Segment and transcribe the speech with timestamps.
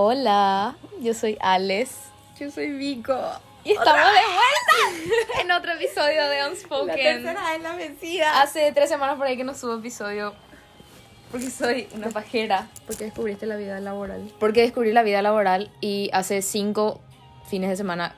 [0.00, 1.90] Hola, yo soy Alex
[2.38, 3.18] Yo soy Vico.
[3.64, 6.94] y estamos de vuelta en otro episodio de La Unspoken.
[6.94, 8.40] tercera es la vencida.
[8.40, 10.34] Hace tres semanas por ahí que no subo episodio
[11.32, 12.68] porque soy una pajera.
[12.86, 14.32] Porque descubriste la vida laboral.
[14.38, 17.00] Porque descubrí la vida laboral y hace cinco
[17.48, 18.14] fines de semana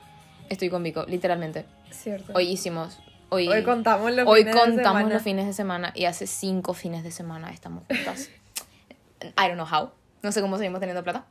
[0.51, 1.65] estoy con Vico, literalmente.
[1.91, 2.35] Cierto.
[2.35, 3.01] Hoy hicimos,
[3.31, 5.15] hoy, Hoy contamos los hoy fines de contamos semana.
[5.15, 8.29] los fines de semana y hace cinco fines de semana estamos juntas.
[9.23, 9.93] I don't know how.
[10.21, 11.25] No sé cómo seguimos teniendo plata.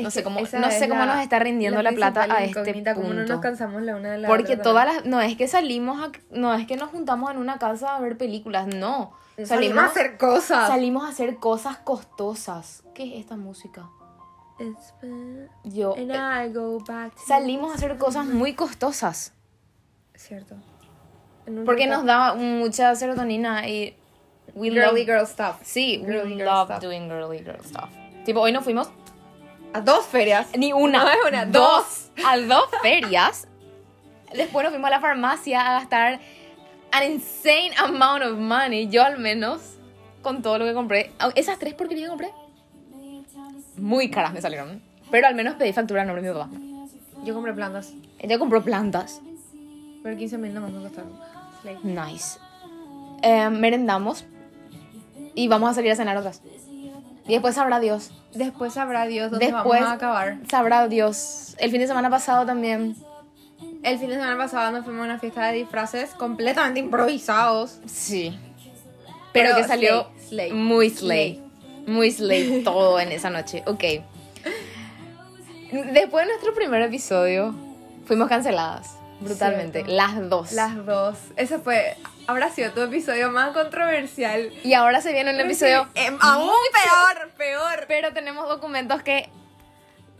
[0.00, 3.08] Es no sé cómo- no sé cómo nos está rindiendo la plata a este cómo
[3.08, 3.32] no punto.
[3.34, 5.04] nos cansamos la una de la Porque otra todas las...
[5.06, 6.10] No es que salimos a...
[6.30, 9.12] No es que nos juntamos en una casa a ver películas, no.
[9.44, 10.68] Salimos a hacer cosas.
[10.68, 12.82] Salimos a hacer cosas costosas.
[12.94, 13.88] ¿Qué es esta música?
[14.58, 15.94] It's been- Yo...
[15.96, 19.32] And eh, I go back to- salimos a hacer cosas muy costosas.
[20.14, 20.56] Cierto.
[21.64, 23.96] Porque nos da mucha serotonina y...
[24.52, 25.56] We Girly love- girl stuff.
[25.62, 26.82] Sí, we girl love stuff.
[26.82, 27.88] doing girly girl stuff.
[28.24, 28.90] Tipo, hoy nos fuimos...
[29.72, 30.48] A dos ferias.
[30.56, 31.04] Ni una.
[31.04, 32.10] No es una, dos.
[32.26, 33.46] A dos ferias.
[34.34, 36.20] Después nos fuimos a la farmacia a gastar
[36.92, 38.88] an insane amount of money.
[38.88, 39.76] Yo al menos,
[40.22, 41.12] con todo lo que compré.
[41.34, 42.32] Esas tres porquerías que compré,
[43.76, 44.82] muy caras me salieron.
[45.10, 46.50] Pero al menos pedí factura a nombre de mi papá.
[47.24, 47.92] Yo compré plantas.
[48.18, 49.20] Ella compró plantas.
[50.02, 51.12] Pero 15 mil nomás me costaron.
[51.82, 52.38] Nice.
[53.22, 54.24] Eh, merendamos.
[55.34, 56.42] Y vamos a salir a cenar otras.
[57.30, 58.10] Y después sabrá Dios.
[58.34, 60.38] Después sabrá Dios dónde Después vamos a acabar.
[60.50, 61.54] sabrá Dios.
[61.58, 62.96] El fin de semana pasado también.
[63.84, 67.78] El fin de semana pasado nos fuimos a una fiesta de disfraces completamente improvisados.
[67.86, 68.36] Sí.
[69.32, 70.52] Pero, Pero que salió slay, slay.
[70.52, 71.42] muy slay.
[71.86, 73.62] Muy slay todo en esa noche.
[73.66, 73.84] Ok.
[75.92, 77.54] Después de nuestro primer episodio,
[78.06, 78.96] fuimos canceladas.
[79.20, 79.84] Brutalmente.
[79.84, 79.92] Cierto.
[79.92, 80.52] Las dos.
[80.52, 81.16] Las dos.
[81.36, 81.96] Ese fue.
[82.30, 84.52] Habrá sido tu episodio más controversial.
[84.62, 85.88] Y ahora se viene un episodio.
[85.94, 87.84] Em, aún peor, peor.
[87.88, 89.28] Pero tenemos documentos que.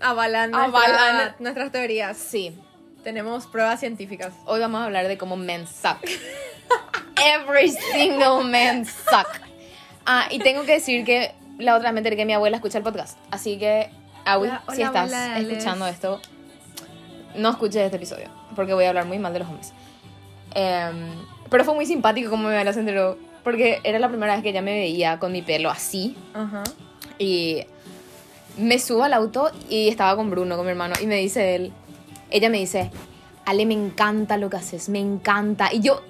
[0.00, 0.72] Avalan, Avalan.
[0.72, 2.16] nuestra- nuestras teorías.
[2.16, 2.58] Sí.
[3.05, 4.33] Tenemos pruebas científicas.
[4.44, 5.98] Hoy vamos a hablar de cómo men suck.
[7.16, 9.28] Every single man suck.
[10.04, 12.78] Ah, y tengo que decir que la otra vez me enteré que mi abuela escucha
[12.78, 13.19] el podcast.
[13.31, 13.91] Así que,
[14.25, 16.21] Awi, si estás escuchando esto,
[17.37, 18.28] no escuches este episodio.
[18.56, 19.72] Porque voy a hablar muy mal de los hombres.
[20.54, 21.15] Em,
[21.50, 23.19] pero fue muy simpático como mi abuela se enteró.
[23.43, 26.16] Porque era la primera vez que ella me veía con mi pelo así.
[26.34, 26.62] Ajá.
[27.19, 27.65] Y
[28.56, 31.72] me subo al auto y estaba con Bruno, con mi hermano, y me dice él,
[32.31, 32.91] ella me dice,
[33.47, 35.72] Ale, me encanta lo que haces, me encanta.
[35.72, 36.03] Y yo,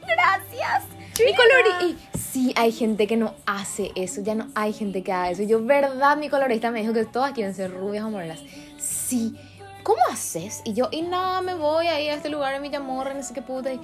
[0.00, 0.84] gracias.
[1.24, 5.12] Mi color y sí, hay gente que no hace eso, ya no hay gente que
[5.12, 5.42] haga eso.
[5.42, 8.40] Y yo, verdad, mi colorista me dijo que todas quieren ser rubias o morenas.
[8.78, 9.36] Sí.
[9.82, 10.62] ¿Cómo haces?
[10.64, 13.42] Y yo, y nada, me voy ahí a este lugar en Villamorra, no sé qué
[13.42, 13.72] puta.
[13.72, 13.80] Y,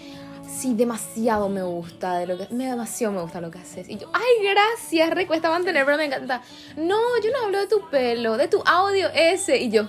[0.48, 3.88] sí, demasiado me gusta de lo que, me demasiado me gusta lo que haces.
[3.88, 6.42] Y yo, ay, gracias, recuesta mantener, pero me encanta.
[6.76, 9.58] No, yo no hablo de tu pelo, de tu audio ese.
[9.58, 9.88] Y yo,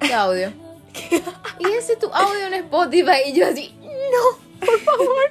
[0.00, 0.52] ¿qué audio?
[1.58, 3.22] y ese tu audio en Spotify.
[3.26, 5.30] Y yo así, no, por favor.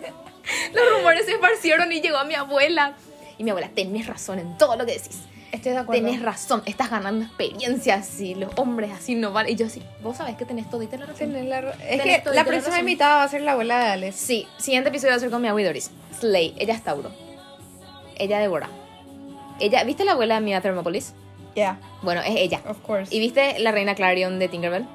[0.73, 2.95] Los rumores se esparcieron y llegó a mi abuela.
[3.37, 5.19] Y mi abuela, tenés razón en todo lo que decís.
[5.51, 6.03] Estoy de acuerdo.
[6.03, 9.53] Tenés razón, estás ganando experiencia así, los hombres así no valen.
[9.53, 11.31] Y yo así, vos sabés que tenés todita la razón.
[11.31, 14.15] Tenés la Es Tenés que la próxima invitada va a ser la abuela de Alex.
[14.15, 15.91] Sí, siguiente episodio va a ser con mi abuela Doris.
[16.19, 17.11] Slay, ella es Tauro.
[18.17, 18.69] Ella devora.
[19.59, 21.13] Ella, ¿viste la abuela de Mia Thermopolis?
[21.55, 22.61] Yeah, Bueno, es ella.
[22.67, 23.13] of course.
[23.15, 24.85] ¿Y viste la reina Clarion de Tinkerbell?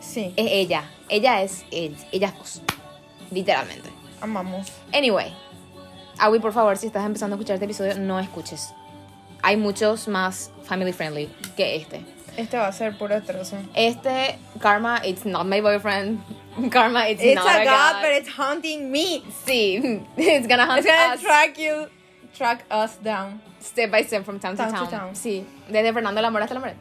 [0.00, 0.84] sí, Es ella.
[1.08, 2.62] Ella es, ella, ella es vos.
[3.30, 3.88] Literalmente.
[4.20, 4.68] amamos.
[4.92, 5.34] Anyway,
[6.18, 8.72] Awi, por favor, si estás empezando a escuchar este episodio, no escuches.
[9.42, 12.04] Hay muchos más family friendly que este.
[12.36, 13.56] Este va a ser puro trozo.
[13.74, 16.20] Este, Karma, it's not my boyfriend.
[16.70, 18.02] Karma, it's, It's not a a god, god.
[18.02, 19.22] but it's haunting me.
[19.46, 21.88] Sí, it's gonna hunt It's gonna us track you,
[22.36, 23.40] track us down.
[23.60, 25.14] step by step from town, Town to, to town.
[25.14, 26.74] Sí, desde Fernando la Mora hasta la Mora.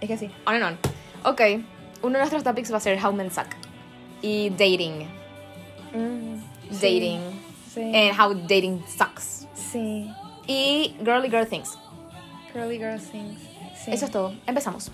[0.00, 0.30] Es que sí.
[0.46, 0.78] On and on.
[1.24, 1.40] Ok,
[2.02, 3.46] uno de nuestros topics va a ser how men suck.
[4.22, 5.06] Y dating.
[6.80, 7.20] Dating.
[7.74, 7.80] Sí.
[7.94, 9.46] And how dating sucks.
[9.54, 10.12] sí.
[10.46, 11.78] Y girly girl things.
[12.52, 13.40] Girly girl things.
[13.76, 13.92] Sí.
[13.92, 14.32] Eso es todo.
[14.46, 14.90] Empezamos.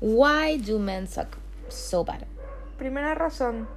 [0.00, 1.36] Why do men suck
[1.68, 2.22] so bad?
[2.78, 3.68] Primera razón.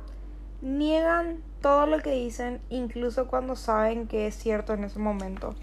[0.61, 5.53] Niegan todo lo que dicen, incluso cuando saben que es cierto en ese momento.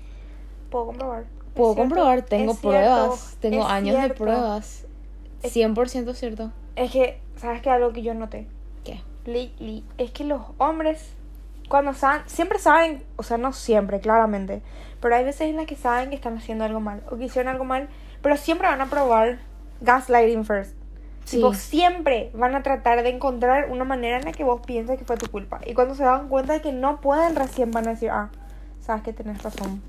[0.70, 1.24] Puedo comprobar.
[1.54, 4.86] Puedo cierto, comprobar, tengo es pruebas, cierto, tengo es años de pruebas.
[5.42, 6.52] 100% cierto.
[6.76, 7.70] Es que, ¿sabes qué?
[7.70, 8.46] Algo que yo noté.
[8.84, 9.00] ¿Qué?
[9.24, 11.14] lately es que los hombres
[11.70, 14.60] cuando saben, siempre saben, o sea, no siempre, claramente,
[15.00, 17.48] pero hay veces en las que saben que están haciendo algo mal o que hicieron
[17.48, 17.88] algo mal,
[18.22, 19.38] pero siempre van a probar
[19.80, 20.74] gaslighting first.
[21.24, 21.36] Sí.
[21.36, 25.04] Tipo, siempre van a tratar de encontrar una manera en la que vos pienses que
[25.04, 25.60] fue tu culpa.
[25.64, 28.30] Y cuando se dan cuenta de que no pueden, recién van a decir, ah,
[28.80, 29.80] sabes que tenés razón.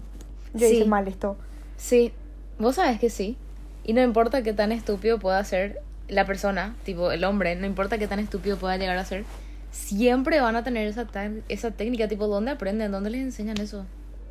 [0.54, 0.76] yo Sí.
[0.76, 1.36] hice mal esto.
[1.78, 2.14] Sí,
[2.60, 3.38] vos sabes que sí.
[3.84, 7.98] Y no importa qué tan estúpido pueda ser la persona, tipo el hombre, no importa
[7.98, 9.24] qué tan estúpido pueda llegar a ser,
[9.72, 11.08] siempre van a tener esa,
[11.50, 12.92] esa técnica, tipo, ¿dónde aprenden?
[12.92, 13.86] ¿Dónde les enseñan eso?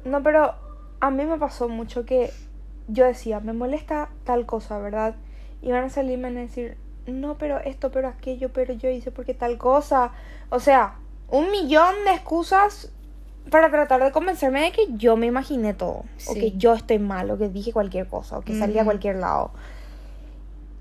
[0.05, 0.55] No, pero
[1.01, 2.31] a mí me pasó mucho que
[2.89, 5.17] yo decía, me molesta tal cosa, ¿verdad?
[5.63, 6.77] Y van a salir y me van a decir,
[7.07, 10.13] no, pero esto, pero aquello, pero yo hice porque tal cosa.
[10.51, 10.97] O sea,
[11.29, 12.91] un millón de excusas
[13.51, 16.05] para tratar de convencerme de que yo me imaginé todo.
[16.29, 19.17] O que yo estoy mal, o que dije cualquier cosa, o que salí a cualquier
[19.17, 19.51] lado.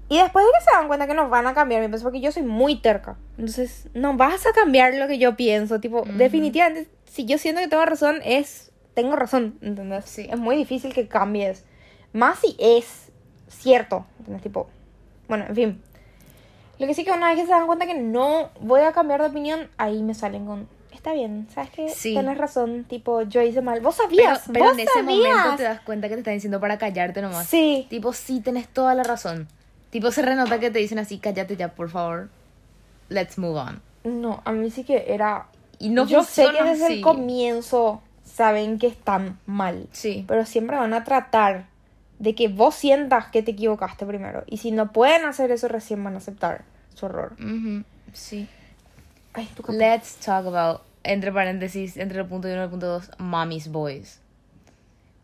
[0.10, 2.20] Y después de que se dan cuenta que nos van a cambiar, me pensé porque
[2.20, 3.16] yo soy muy terca.
[3.38, 5.80] Entonces, no vas a cambiar lo que yo pienso.
[5.80, 6.12] Tipo, Ujú.
[6.14, 8.72] definitivamente, si yo siento que tengo razón, es.
[8.96, 10.06] Tengo razón, ¿entendés?
[10.06, 10.28] Sí.
[10.30, 11.64] Es muy difícil que cambies.
[12.12, 13.12] Más si es
[13.48, 14.42] cierto, ¿entendés?
[14.42, 14.68] Tipo,
[15.28, 15.82] bueno, en fin.
[16.80, 19.22] Lo que sí que una vez que se dan cuenta que no voy a cambiar
[19.22, 20.68] de opinión, ahí me salen con.
[20.92, 21.90] Está bien, ¿sabes qué?
[21.90, 22.16] Sí.
[22.16, 23.80] Tenés razón, tipo, yo hice mal.
[23.80, 25.36] Vos Pero, sabías, pero vos en ese sabías.
[25.38, 27.48] momento te das cuenta que te están diciendo para callarte nomás.
[27.48, 27.86] Sí.
[27.90, 29.48] Tipo, sí, tenés toda la razón.
[29.90, 32.30] Tipo, se renota que te dicen así, cállate ya, por favor.
[33.10, 33.82] Let's move on.
[34.04, 35.48] No, a mí sí que era
[35.80, 36.94] Y no yo sé que desde así.
[36.96, 40.24] el comienzo saben que están mal, Sí.
[40.28, 41.66] pero siempre van a tratar
[42.20, 44.44] de que vos sientas que te equivocaste primero.
[44.48, 46.64] Y si no pueden hacer eso, recién van a aceptar
[46.94, 47.34] su error.
[47.40, 47.84] Ujú,
[48.14, 48.48] Sí.
[49.34, 49.72] Ay, tu.
[49.72, 54.20] Let's talk about, entre paréntesis, entre el punto 1 y el punto 2, mommy's boys.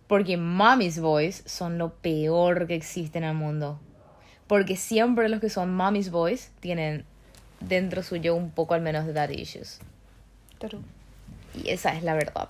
[0.07, 3.79] Porque mommy's boys son lo peor que existe en el mundo.
[4.47, 7.05] Porque siempre los que son mommy's boys tienen
[7.59, 9.79] dentro suyo un poco al menos de daddy issues.
[10.59, 10.81] True.
[11.53, 12.49] Y esa es la verdad.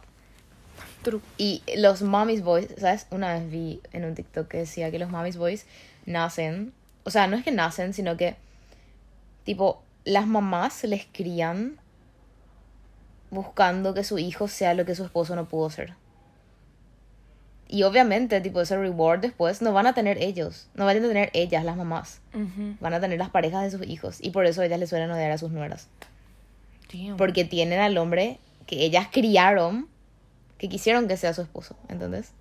[1.03, 1.21] True.
[1.37, 3.07] Y los mommy's boys, ¿sabes?
[3.11, 5.65] Una vez vi en un TikTok que decía que los mommy's boys
[6.05, 8.35] nacen, o sea, no es que nacen, sino que,
[9.43, 11.77] tipo, las mamás les crían
[13.31, 15.93] buscando que su hijo sea lo que su esposo no pudo ser.
[17.67, 21.31] Y obviamente, tipo, ese reward después no van a tener ellos, no van a tener
[21.33, 22.21] ellas, las mamás.
[22.79, 24.17] Van a tener las parejas de sus hijos.
[24.21, 25.87] Y por eso ellas le suelen odiar a sus nueras.
[26.93, 27.17] Damn.
[27.17, 29.87] Porque tienen al hombre que ellas criaron,
[30.57, 32.31] que quisieron que sea su esposo, ¿entendés?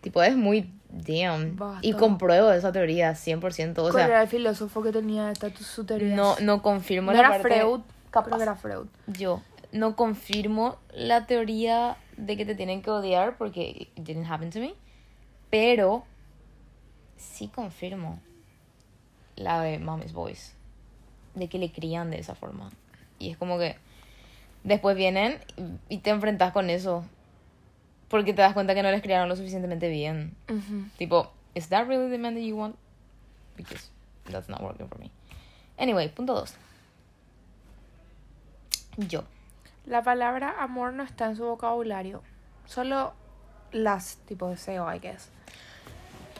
[0.00, 1.56] Tipo, es muy damn.
[1.56, 1.86] Basta.
[1.86, 3.78] Y compruebo esa teoría 100%.
[3.78, 6.14] O ¿Cuál sea, era el filósofo que tenía esta su teoría?
[6.16, 7.80] no, no confirmo No la era parte- Freud,
[8.10, 8.36] Capaz.
[8.36, 8.86] que era Freud.
[9.06, 14.50] Yo no confirmo la teoría de que te tienen que odiar porque it didn't happen
[14.50, 14.74] to me.
[15.50, 16.04] Pero
[17.16, 18.20] sí confirmo
[19.36, 20.54] la de Mommy's Boys.
[21.34, 22.70] De que le crían de esa forma.
[23.18, 23.76] Y es como que
[24.64, 25.38] después vienen
[25.88, 27.04] y te enfrentas con eso.
[28.08, 30.34] Porque te das cuenta que no les criaron lo suficientemente bien.
[30.48, 30.88] Ujú.
[30.96, 32.76] Tipo, ¿is that really the man that you want?
[33.56, 33.90] Because
[34.30, 35.10] that's not working for me.
[35.76, 36.56] Anyway, punto dos.
[38.96, 39.24] Yo.
[39.88, 42.22] La palabra amor no está en su vocabulario.
[42.66, 43.14] Solo
[43.72, 45.30] las tipo deseo, I guess.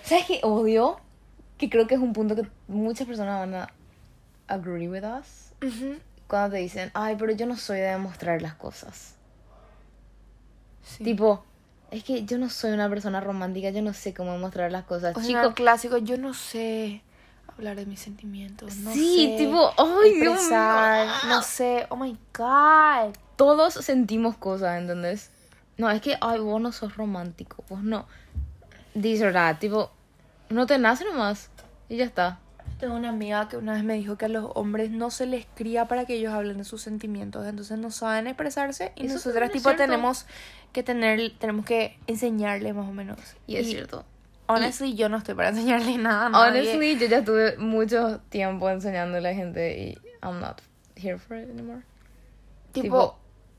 [0.02, 1.00] ¿Sabes qué odio?
[1.56, 3.68] Que creo que es un punto que muchas personas van a
[4.48, 5.52] agree with us.
[6.26, 9.14] Cuando te dicen, ay, pero yo no soy de demostrar las cosas.
[10.82, 11.04] Sí.
[11.04, 11.42] Tipo,
[11.90, 15.16] es que yo no soy una persona romántica, yo no sé cómo demostrar las cosas.
[15.16, 17.02] o sea, Chico, el clásico, yo no sé
[17.56, 18.76] hablar de mis sentimientos.
[18.76, 21.34] No Sí, sé tipo, ay, Dios expresar, mío.
[21.34, 23.14] No sé, oh my god.
[23.38, 25.30] Todos sentimos cosas, ¿entendés?
[25.76, 28.04] No, es que, ay, vos no sos romántico, vos no.
[29.00, 29.92] This or that, tipo,
[30.50, 31.48] no te nace nomás.
[31.88, 32.40] Y ya está.
[32.80, 35.46] Tengo una amiga que una vez me dijo que a los hombres no se les
[35.54, 39.52] cría para que ellos hablen de sus sentimientos, entonces no saben expresarse y Eso nosotras
[39.52, 39.84] tipo cierto.
[39.84, 40.26] tenemos
[40.72, 43.20] que tener, tenemos que enseñarle más o menos.
[43.46, 44.04] Y es cierto.
[44.48, 46.60] Honestly, yo no estoy para enseñarle nada a nadie.
[46.60, 50.60] Honestly, yo ya tuve mucho tiempo enseñándole a gente y I'm not
[50.96, 51.82] here for it anymore.
[52.72, 53.16] tipo,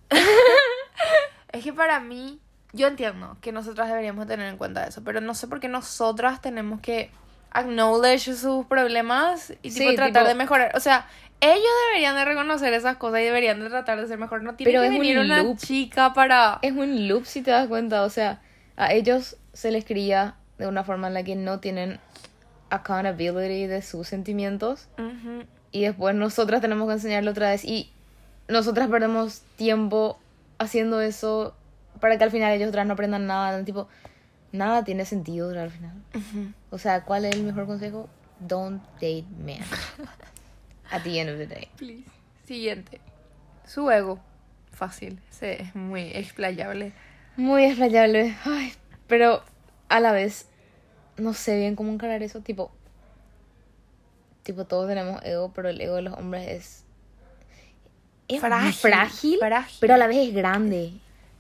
[1.52, 2.40] es que para mí,
[2.74, 6.42] yo entiendo que nosotras deberíamos tener en cuenta eso, pero no sé por qué nosotras
[6.42, 7.12] tenemos que
[7.52, 10.72] acknowledge sus problemas y tipo Sí, tratar tipo- de mejorar.
[10.76, 11.08] O sea,
[11.42, 14.44] ellos deberían de reconocer esas cosas y deberían de tratar de ser mejor.
[14.44, 15.58] No tiene Pero que es un venir una loop.
[15.58, 16.60] chica para...
[16.62, 18.42] Es un loop si te das cuenta, o sea,
[18.78, 22.00] a ellos se les cría de una forma en la que no tienen
[22.70, 24.90] accountability de sus sentimientos
[25.72, 27.92] y después nosotras tenemos que enseñarlo otra vez y
[28.50, 30.20] nosotras perdemos tiempo
[30.58, 31.56] haciendo eso
[32.00, 33.88] para que al final ellos otras no aprendan nada, tipo,
[34.52, 35.94] nada tiene sentido al final.
[36.16, 36.54] Ujú.
[36.72, 38.10] O sea, ¿cuál es el mejor consejo?
[38.40, 39.62] Don't date men.
[40.92, 41.68] At the end of the day.
[41.78, 42.06] Please.
[42.46, 43.00] Siguiente.
[43.66, 44.20] Su ego.
[44.72, 45.20] Fácil.
[45.30, 46.94] Ese es muy explayable.
[47.36, 48.36] Muy explayable.
[48.46, 48.74] Ay,
[49.08, 49.44] pero
[49.90, 50.48] a la vez
[51.18, 52.40] no sé bien cómo encarar eso.
[52.42, 52.72] Tipo,
[54.44, 56.86] tipo todos tenemos ego, pero el ego de los hombres es,
[58.30, 59.78] es Frágil, frágil, frágil.
[59.82, 60.94] pero a la vez es grande.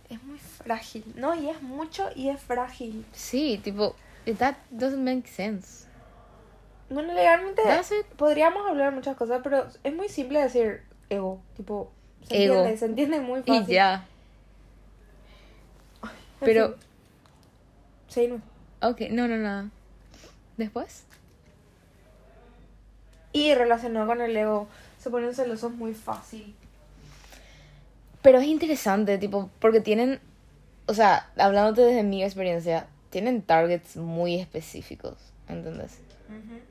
[0.10, 1.06] Es muy frágil.
[1.16, 3.06] No, y es mucho y es frágil.
[3.14, 3.96] Sí, tipo,
[4.40, 5.88] that doesn't make sense.
[6.90, 7.62] Bueno, legalmente
[8.18, 11.40] podríamos hablar de muchas cosas, pero es muy simple decir ego.
[11.56, 11.92] Tipo,
[12.28, 12.56] se Ego.
[12.56, 13.64] entiende, se entiende muy fácil.
[13.70, 14.06] Y ya.
[16.04, 16.10] En
[16.46, 16.76] Pero.
[18.08, 18.42] Sí, no.
[18.90, 19.70] ok, no, no, no.
[20.58, 21.04] Después.
[23.34, 24.68] Y relacionado con el ego,
[24.98, 26.56] se ponen celosos muy fácil.
[28.22, 30.20] Pero es interesante, tipo, porque tienen,
[30.88, 35.16] o sea, hablándote desde mi experiencia, tienen targets muy específicos,
[35.48, 36.00] ¿entendés?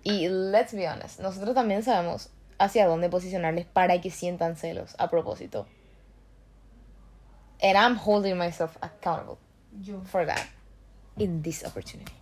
[0.04, 5.08] Y let's be honest, nosotros también sabemos hacia dónde posicionarles para que sientan celos a
[5.10, 5.66] propósito.
[7.60, 9.38] And I'm holding myself accountable
[9.82, 10.00] Yo.
[10.02, 10.46] for that
[11.16, 12.12] in this opportunity.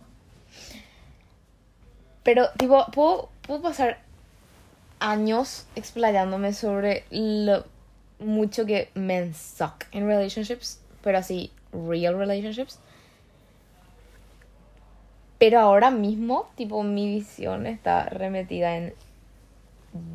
[2.23, 3.99] Pero, tipo, puedo, puedo pasar
[4.99, 7.65] años explayándome sobre lo
[8.19, 12.79] mucho que men suck in relationships, pero así, real relationships.
[15.37, 18.93] Pero ahora mismo, tipo, mi visión está remetida en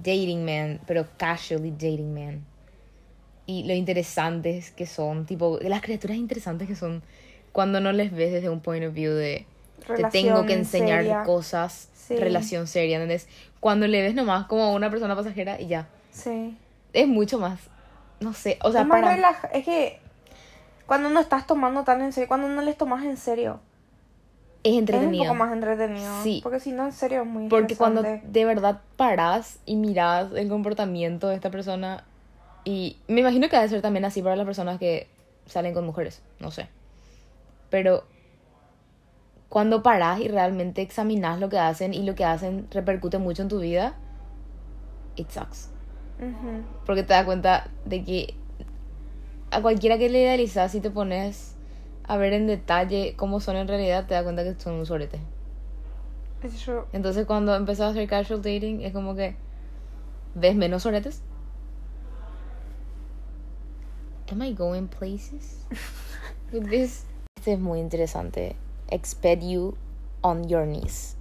[0.02, 2.44] dating men, pero casually dating men.
[3.46, 7.02] Y lo interesantes que son, tipo, las criaturas interesantes que son
[7.52, 9.46] cuando no les ves desde un point of view de
[9.96, 11.22] te tengo que enseñar seria.
[11.24, 12.16] cosas, Sí.
[12.16, 13.28] relación seria, ¿entendés?
[13.60, 15.88] Cuando le ves nomás como una persona pasajera y ya.
[16.10, 16.56] Sí.
[16.92, 17.60] Es mucho más,
[18.22, 19.14] no sé, o sea, es, más para...
[19.16, 20.00] relaja- es que
[20.86, 23.60] cuando no estás tomando tan en serio, cuando no les tomas en serio,
[24.62, 25.24] Es es un entretenido.
[25.24, 26.22] poco más entretenido.
[26.22, 26.40] Sí.
[26.42, 30.48] Porque si no, en serio es muy Porque cuando de verdad paras y miras el
[30.48, 32.04] comportamiento de esta persona,
[32.64, 35.08] y me imagino que debe ser también así para las personas que
[35.46, 36.68] salen con mujeres, no sé.
[37.70, 38.04] Pero
[39.48, 43.48] cuando paras y realmente examinas lo que hacen y lo que hacen repercute mucho en
[43.48, 43.94] tu vida,
[45.16, 45.70] it sucks.
[46.86, 48.34] Porque te das cuenta de que
[49.50, 51.56] a cualquiera que le idealizas y te pones
[52.04, 55.18] a ver en detalle cómo son en realidad, te das cuenta que son un sorete.
[56.42, 59.36] Eso- Entonces cuando empezó a hacer casual dating es como que
[60.34, 61.22] ves menos soretes.
[64.30, 65.66] Am I going places
[66.52, 67.04] with this?
[67.36, 68.56] Este es muy interesante.
[68.88, 69.76] Expect you
[70.22, 71.16] on your knees.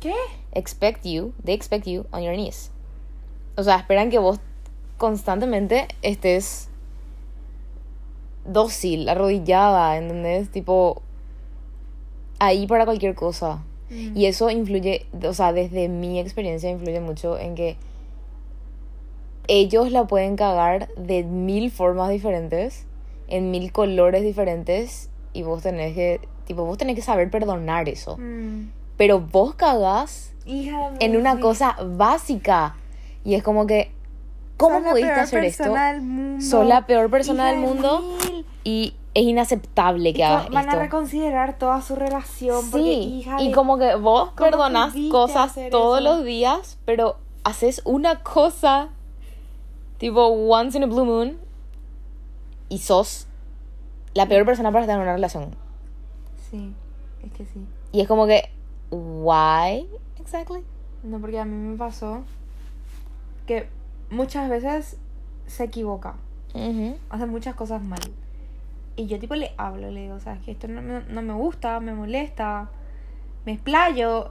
[0.00, 0.14] ¿Qué?
[0.52, 2.70] Expect you, they expect you on your knees.
[3.56, 4.38] O sea, esperan que vos
[4.96, 6.68] constantemente estés
[8.44, 10.50] dócil, arrodillada, ¿entendés?
[10.50, 11.02] Tipo
[12.38, 13.62] ahí para cualquier cosa.
[13.90, 14.16] Mm.
[14.16, 17.76] Y eso influye, o sea, desde mi experiencia influye mucho en que
[19.48, 22.84] ellos la pueden cagar de mil formas diferentes,
[23.28, 28.16] en mil colores diferentes, y vos tenés que, tipo, vos tenés que saber perdonar eso.
[28.16, 28.70] Mm.
[28.96, 32.76] Pero vos cagás Hija en una cosa básica.
[33.26, 33.90] Y es como que,
[34.56, 35.74] ¿cómo pudiste hacer esto?
[36.40, 38.46] Sos la peor persona del de mundo mil.
[38.62, 40.80] y es inaceptable que Y hagas van a esto.
[40.80, 42.70] reconsiderar toda su relación.
[42.70, 46.08] porque, Sí, hija y de- como que vos ¿Cómo perdonás cosas todos eso?
[46.08, 48.90] los días, pero haces una cosa,
[49.98, 51.36] tipo once in a blue moon,
[52.68, 53.26] y sos
[54.14, 55.50] la peor persona para estar en una relación.
[56.50, 56.72] Sí,
[57.24, 57.66] es que sí.
[57.90, 58.50] Y es como que,
[58.92, 59.88] why
[60.20, 60.62] exactly?
[61.02, 62.22] No, porque a mí me pasó
[63.46, 63.68] que
[64.10, 64.98] muchas veces
[65.46, 66.14] se equivoca.
[66.54, 66.96] Ujú.
[67.10, 68.00] hace muchas cosas mal.
[68.96, 71.80] Y yo tipo le hablo, le digo, sabes que esto no me, no me gusta,
[71.80, 72.70] me molesta,
[73.44, 74.30] me explayo,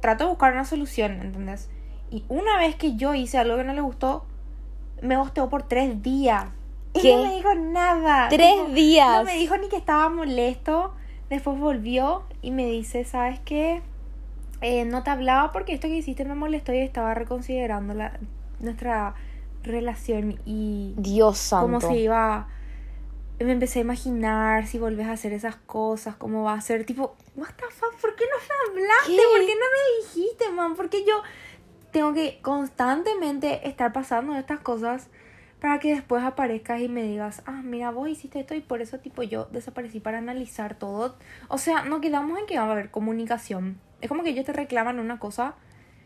[0.00, 1.68] trato de buscar una solución, ¿entendés?
[2.10, 4.24] Y una vez que yo hice algo que no le gustó,
[5.02, 6.46] me hosteó por tres días.
[6.94, 7.16] Y ¿Qué?
[7.16, 8.28] no me dijo nada.
[8.30, 9.18] Tres Tipo, días.
[9.18, 10.94] No me dijo ni que estaba molesto.
[11.28, 13.82] Después volvió y me dice, ¿sabes qué?
[14.66, 18.18] Eh, no te hablaba porque esto que hiciste me molestó y estaba reconsiderando la,
[18.60, 19.14] nuestra
[19.62, 21.66] relación y Dios santo.
[21.66, 22.48] cómo se iba.
[23.40, 26.86] Me empecé a imaginar si volvés a hacer esas cosas, cómo va a ser.
[26.86, 29.16] Tipo, what the fuck, ¿por qué no me hablaste?
[29.16, 29.22] ¿Qué?
[29.36, 30.76] ¿Por qué no me dijiste, man?
[30.76, 31.22] Porque yo
[31.90, 35.08] tengo que constantemente estar pasando estas cosas
[35.64, 38.98] para que después aparezcas y me digas, ah, mira, vos hiciste esto y por eso,
[38.98, 41.14] tipo, yo desaparecí para analizar todo.
[41.48, 43.80] O sea, no quedamos en que va a haber comunicación.
[44.02, 45.54] Es como que ellos te reclaman una cosa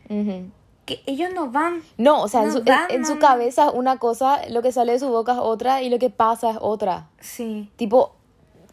[0.07, 0.45] Ujú.
[0.85, 1.81] que ellos no van.
[1.97, 4.71] No, o sea, en, No su, dan, en- en su cabeza una cosa, lo que
[4.71, 7.09] sale de su boca es otra y lo que pasa es otra.
[7.19, 7.69] Sí.
[7.75, 8.15] Tipo,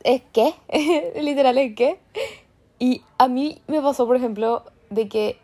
[0.05, 0.55] ¿es qué?
[1.21, 1.99] Literal, ¿es qué?
[2.79, 5.37] Y a mí me pasó, por ejemplo, de que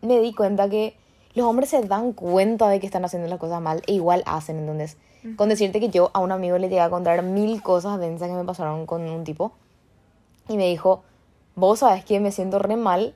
[0.00, 0.96] me di cuenta que
[1.36, 4.58] los hombres se dan cuenta de que están haciendo las cosas mal e igual hacen,
[4.58, 4.96] entonces.
[5.36, 8.34] Con decirte que yo a un amigo le llegué a contar mil cosas densas que
[8.34, 9.52] me pasaron con un tipo
[10.48, 11.02] y me dijo,
[11.56, 13.12] vos sabes que me siento re mal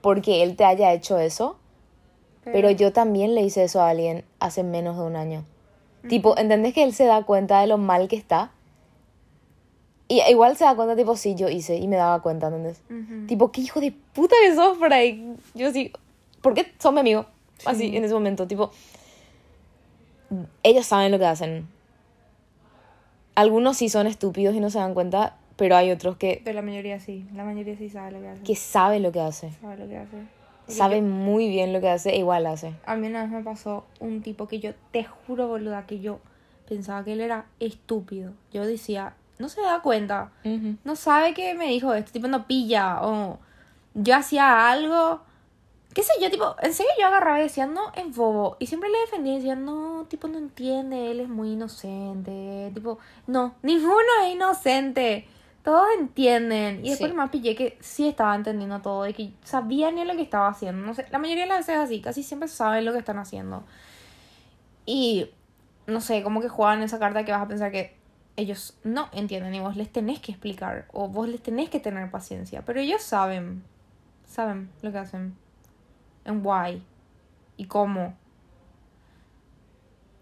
[0.00, 1.56] porque él te haya hecho eso,
[2.44, 5.44] pero yo también le hice eso a alguien hace menos de un año.
[6.08, 8.52] Tipo, ¿entendés que él se da cuenta de lo mal que está?
[10.06, 12.80] Y igual se da cuenta, tipo, sí, yo hice y me daba cuenta, ¿entendés?
[12.88, 13.26] Ujú.
[13.26, 15.36] Tipo, ¿qué hijo de puta que sos por ahí?
[15.54, 15.92] Yo sí,
[16.42, 17.26] ¿por qué son mi amigo?
[17.66, 17.96] Así, Sí.
[17.96, 18.70] en ese momento, tipo,
[20.62, 21.68] ellos saben lo que hacen.
[23.34, 26.62] Algunos sí son estúpidos y no se dan cuenta, pero hay otros que, Pero la
[26.62, 27.26] mayoría sí.
[27.34, 28.42] La mayoría sí sabe lo que hace.
[28.42, 29.52] que saben lo que hace.
[29.60, 30.16] Sabe lo que hace.
[30.60, 32.74] Porque Saben muy bien lo que hace e igual hace.
[32.84, 36.18] A mí una vez me pasó un tipo que yo, te juro, boluda, que yo
[36.68, 38.32] pensaba que él era estúpido.
[38.52, 40.30] Yo decía, no se da cuenta.
[40.84, 42.98] No sabe que me dijo esto, tipo no pilla.
[43.02, 43.38] O
[43.94, 45.20] yo hacía algo.
[45.94, 46.30] ¿Qué sé yo?
[46.30, 48.56] Tipo, en serio yo agarraba y decía, no, es bobo.
[48.60, 52.70] Y siempre le defendía y decía, no, tipo, no entiende, él es muy inocente.
[52.74, 55.26] Tipo, no, ninguno es inocente.
[55.64, 56.84] Todos entienden.
[56.84, 57.16] Y después Sí.
[57.16, 60.86] más pillé que sí estaba entendiendo todo y que sabían ni lo que estaba haciendo.
[60.86, 63.18] No sé, la mayoría de las veces es así, casi siempre saben lo que están
[63.18, 63.64] haciendo.
[64.86, 65.30] Y
[65.86, 67.96] no sé, como que juegan esa carta que vas a pensar que
[68.36, 72.10] ellos no entienden y vos les tenés que explicar o vos les tenés que tener
[72.10, 72.62] paciencia.
[72.64, 73.64] Pero ellos saben,
[74.26, 75.36] saben lo que hacen.
[76.28, 76.82] En why
[77.56, 78.14] y cómo.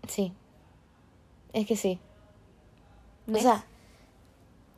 [0.07, 0.33] Sí.
[1.53, 1.99] Es que sí.
[3.29, 3.65] O sea,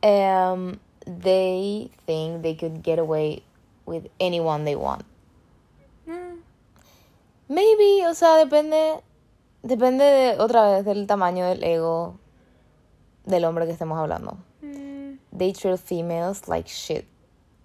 [0.03, 3.43] um, they think they could get away
[3.85, 5.05] with anyone they want.
[6.07, 6.41] Mm,
[7.49, 9.03] Maybe, o sea, depende.
[9.63, 12.15] Depende de, otra vez del tamaño del ego
[13.27, 14.39] del hombre que estemos hablando.
[14.63, 15.19] mm.
[15.37, 17.05] They treat females like shit.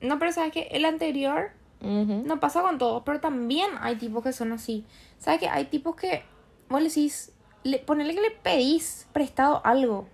[0.02, 1.52] No, pero sabes que el anterior
[1.84, 4.86] No pasa con todos, pero también hay tipos que son así.
[5.20, 6.24] ¿Sabes que hay tipos que
[6.70, 10.08] vos le decís, le, ponele que le pedís prestado algo?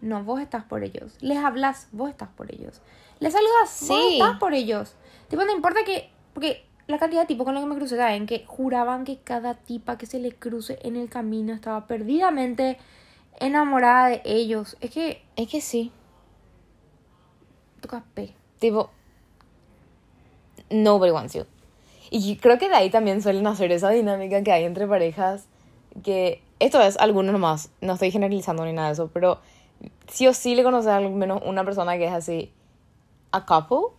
[0.00, 1.16] No, vos estás por ellos.
[1.20, 2.80] Les hablas, vos estás por ellos.
[3.20, 3.54] Les saludas,
[3.88, 4.12] vos Sí.
[4.18, 4.94] estás por ellos.
[5.28, 6.10] Tipo, no importa que.
[6.32, 8.26] Porque la cantidad de tipos con los que me crucé, ¿saben?
[8.26, 12.78] Que juraban que cada tipa que se le cruce en el camino estaba perdidamente
[13.40, 14.76] enamorada de ellos.
[14.80, 15.22] Es que.
[15.36, 15.92] Es que sí.
[17.80, 18.34] Tocas P.
[18.58, 18.90] Tipo,
[20.70, 21.44] nobody wants you.
[22.10, 25.46] Y creo que de ahí también suelen hacer esa dinámica que hay entre parejas.
[26.02, 27.70] Que esto es algunos nomás.
[27.80, 29.10] No estoy generalizando ni nada de eso.
[29.12, 29.38] Pero
[30.08, 32.52] sí o sí le conoces al menos una persona que es así.
[33.32, 33.94] A couple.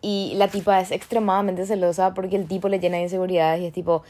[0.00, 3.62] Y la tipa es extremadamente celosa porque el tipo le llena de inseguridades.
[3.62, 4.02] Y es tipo.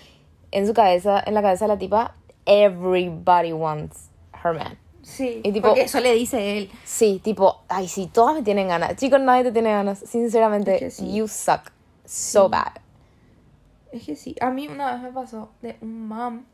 [0.51, 2.15] En su cabeza, en la cabeza de la tipa,
[2.47, 4.09] everybody wants
[4.43, 4.79] her man.
[5.03, 5.41] Sí.
[5.45, 6.71] Y tipo- porque eso le dice él.
[6.85, 8.97] Sí, tipo, ay, sí, todas me tienen ganas.
[8.97, 9.99] Chicos, nadie te tiene ganas.
[9.99, 11.15] Sinceramente, sí.
[11.15, 11.71] you suck
[12.09, 12.73] so bad.
[13.93, 16.47] Es que sí, a mí una vez me pasó de un mam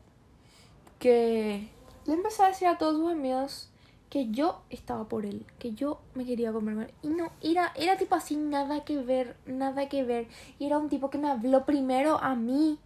[0.99, 1.69] que
[2.05, 3.69] le empezó a decir a todos sus amigos
[4.09, 6.93] que yo estaba por él, que yo me quería comer.
[7.01, 10.27] Y no, era, era tipo así, nada que ver, nada que ver.
[10.59, 12.77] Y era un tipo que me habló primero a mí.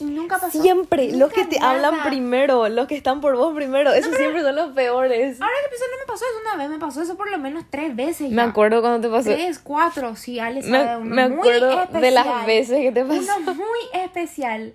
[0.00, 0.60] Y nunca pasó.
[0.60, 1.70] Siempre, los que te nada.
[1.70, 5.40] hablan primero, los que están por vos primero, esos siempre son los peores.
[5.40, 7.64] Ahora que pienso, no me pasó eso una vez, me pasó eso por lo menos
[7.70, 8.30] tres veces.
[8.30, 9.30] Me acuerdo cuando te pasó.
[9.30, 12.46] Tres, cuatro, sí, Ale Me, sabe uno me muy acuerdo de las especial.
[12.46, 13.20] veces que te pasó.
[13.38, 14.74] Uno muy especial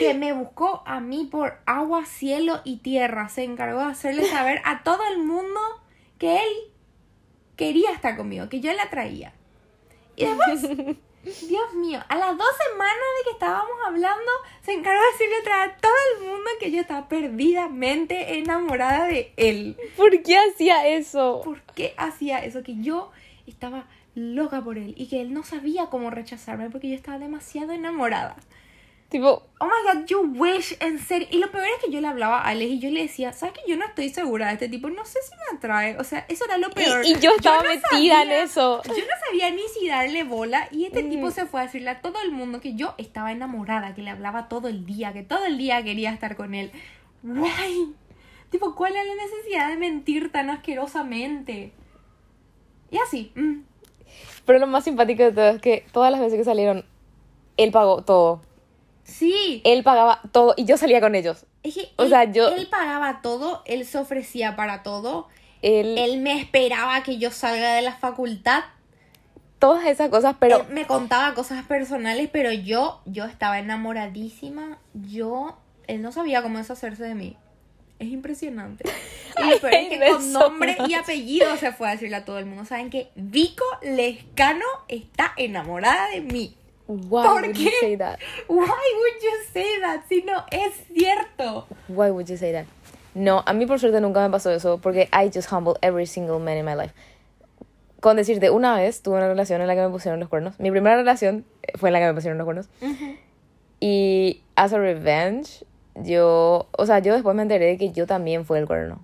[0.00, 3.28] que me buscó a mí por agua, cielo y tierra.
[3.28, 5.60] Se encargó de hacerle saber a todo el mundo
[6.18, 6.48] que él
[7.54, 9.34] quería estar conmigo, que yo la traía.
[10.16, 14.30] Y después, Dios mío, a las dos semanas de que estábamos hablando,
[14.62, 19.06] se encargó de decirle otra vez a todo el mundo que yo estaba perdidamente enamorada
[19.06, 19.76] de él.
[19.96, 21.42] ¿Por qué hacía eso?
[21.44, 22.62] ¿Por qué hacía eso?
[22.62, 23.10] Que yo
[23.46, 27.72] estaba loca por él y que él no sabía cómo rechazarme porque yo estaba demasiado
[27.72, 28.36] enamorada.
[29.08, 31.26] Tipo, Oh my god, you wish, en serio.
[31.30, 33.54] Y lo peor es que yo le hablaba a Alex y yo le decía, ¿sabes
[33.54, 34.90] que yo no estoy segura de este tipo?
[34.90, 35.96] No sé si me atrae.
[35.98, 37.04] O sea, eso era lo peor.
[37.06, 38.82] y, y yo estaba no metida sabía- en eso.
[38.84, 41.08] Yo no sabía ni si darle bola y este Mm.
[41.10, 44.10] tipo se fue a decirle a todo el mundo que yo estaba enamorada, que le
[44.10, 46.70] hablaba todo el día, que todo el día quería estar con él.
[47.22, 47.94] Why?
[48.50, 51.72] Tipo, ¿cuál es la necesidad de mentir tan asquerosamente?
[52.90, 53.32] Y así.
[53.34, 53.62] mm.
[54.44, 56.84] Pero lo más simpático de todo es que todas las veces que salieron,
[57.56, 58.42] él pagó todo.
[59.08, 59.62] Sí.
[59.64, 61.46] Él pagaba todo y yo salía con ellos.
[61.62, 65.26] Es que O él, sea, yo- él pagaba todo, él se ofrecía para todo.
[65.62, 68.62] Él, Él me esperaba que yo salga de la facultad.
[69.58, 74.78] todas esas cosas, pero Él me contaba cosas personales, pero yo, yo estaba enamoradísima.
[74.94, 77.36] Yo, él no sabía cómo deshacerse de mí.
[77.98, 78.84] Es impresionante.
[79.40, 82.38] Y lo peor es que con nombre y apellido se fue a decirle a todo
[82.38, 82.64] el mundo.
[82.64, 86.56] Saben que Vico Lescano está enamorada de mí.
[86.88, 87.64] Why ¿Por would qué?
[87.64, 88.18] you say that?
[88.48, 91.66] Why would you say that si no es cierto?
[91.88, 92.64] Why would you say that?
[93.14, 96.38] No, a mí por suerte nunca me pasó eso porque I just humble every single
[96.38, 96.92] man in my life.
[98.00, 100.58] Con decirte, una vez tuve una relación en la que me pusieron los cuernos.
[100.60, 101.44] Mi primera relación
[101.76, 102.68] fue en la que me pusieron los cuernos.
[103.80, 105.64] Y as a revenge,
[105.96, 109.00] yo, o sea, yo después me enteré de que yo también fui el cuerno.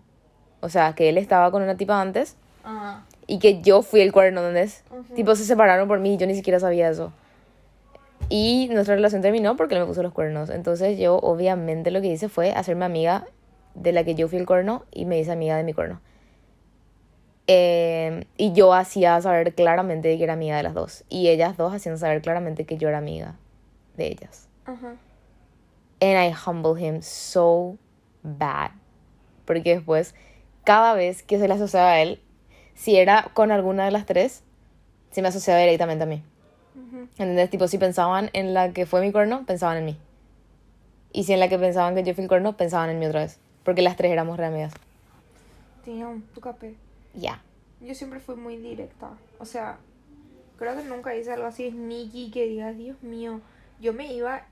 [0.61, 3.03] O sea, que él estaba con una tipa antes Ah.
[3.27, 4.85] Y que yo fui el cuerno, ¿entendés?
[4.91, 5.15] Ujú.
[5.15, 7.13] Tipo, se separaron por mí y yo ni siquiera sabía eso.
[8.29, 10.51] Y nuestra relación terminó porque él me puso los cuernos.
[10.51, 13.27] Entonces yo, obviamente, lo que hice fue hacerme amiga
[13.75, 16.01] de la que yo fui el cuerno y me hice amiga de mi cuerno.
[17.47, 21.05] Eh, y yo hacía saber claramente que era amiga de las dos.
[21.09, 23.37] Y ellas dos hacían saber claramente que yo era amiga
[23.97, 24.49] de ellas.
[24.65, 24.97] Ajá.
[26.01, 27.77] And I humbled him so
[28.23, 28.71] bad.
[29.45, 30.15] Porque después,
[30.65, 32.21] cada vez que se le asociaba a él,
[32.75, 34.43] si era con alguna de las tres,
[35.11, 36.25] se me asociaba directamente a mí.
[36.75, 37.51] ¿Entendés?
[37.51, 39.97] Tipo, si pensaban en la que fue mi cuerno, pensaban en mí.
[41.13, 43.21] Y si en la que pensaban que yo fui el cuerno, pensaban en mí otra
[43.21, 43.39] vez.
[43.63, 44.75] Porque las tres éramos re amigas.
[45.87, 46.75] Damn, tu capé.
[47.15, 47.41] Ya.
[47.81, 49.11] Yo siempre fui muy directa.
[49.39, 49.79] O sea,
[50.59, 53.41] creo que nunca hice algo así sneaky que diga, Dios mío,
[53.81, 54.47] yo me iba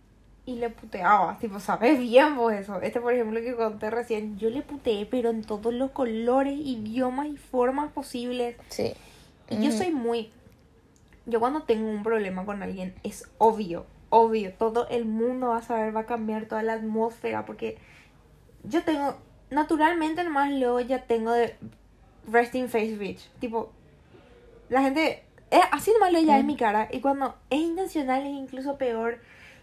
[0.44, 1.38] y le puteaba.
[1.38, 2.80] Tipo, ¿sabes bien vos eso?
[2.80, 7.26] Este, por ejemplo, que conté recién, yo le puteé, pero en todos los colores, idiomas
[7.26, 8.56] y formas posibles.
[8.68, 8.94] Sí.
[9.50, 10.30] Y yo soy muy...
[11.26, 15.62] Yo cuando tengo un problema con alguien, es obvio, obvio, todo el mundo va a
[15.62, 17.78] saber, va a cambiar toda la atmósfera, porque
[18.64, 19.14] yo tengo,
[19.50, 21.56] naturalmente nomás luego ya tengo de
[22.30, 23.70] resting face bitch, tipo,
[24.68, 26.46] la gente, es así nomás lo ya es Mm.
[26.48, 29.18] mi cara, y cuando es intencional es incluso peor,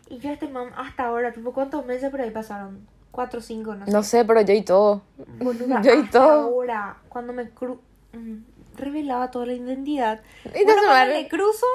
[0.10, 2.88] y yo este mam hasta ahora, tipo, ¿cuántos meses por ahí pasaron?
[3.12, 3.92] Cuatro, cinco, no sé.
[3.92, 5.02] No sé, pero yo y todo.
[5.40, 6.44] Boluda, Yo y todo.
[6.44, 7.80] ahora, cuando me cru
[8.14, 8.38] mm,
[8.80, 10.22] revelaba toda la identidad.
[10.46, 11.66] Y Bueno, le cruzo,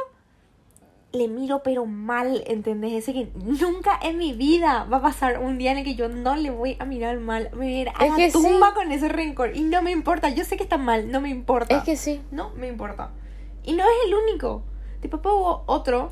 [1.13, 2.93] le miro pero mal, ¿entendés?
[2.95, 6.09] Ese que nunca en mi vida va a pasar un día en el que yo
[6.09, 7.51] no le voy a mirar mal.
[7.53, 8.33] Me voy a ir a Es la que sí.
[8.33, 9.57] tumba con ese rencor.
[9.57, 11.77] Y no me importa, yo sé que está mal, no me importa.
[11.77, 12.21] Es que sí.
[12.33, 13.11] No me importa.
[13.63, 14.63] Y no es el único.
[15.01, 16.11] Tipo, hubo otro.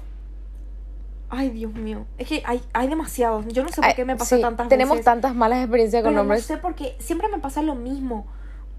[1.34, 2.04] Ay, Dios mío.
[2.18, 3.46] Es que hay, hay demasiados.
[3.48, 5.04] Yo no sé por Ay, qué me pasa sí, tantas Tenemos veces.
[5.06, 6.42] tantas malas experiencias con Pero hombres.
[6.42, 6.94] no sé por qué.
[7.00, 8.26] Siempre me pasa lo mismo.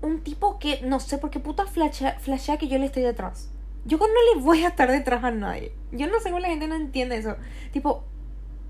[0.04, 3.50] Un tipo que no sé por qué puta flashea, flashea que yo le estoy detrás.
[3.86, 5.72] Yo no le voy a estar detrás a nadie.
[5.94, 7.38] Yo no sé cómo la gente no entiende eso.
[7.72, 8.04] Tipo,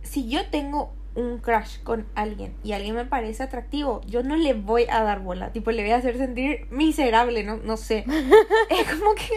[0.03, 4.53] si yo tengo un crush con alguien y alguien me parece atractivo, yo no le
[4.53, 5.51] voy a dar bola.
[5.51, 8.05] Tipo, le voy a hacer sentir miserable, no, no sé.
[8.69, 9.29] es como que.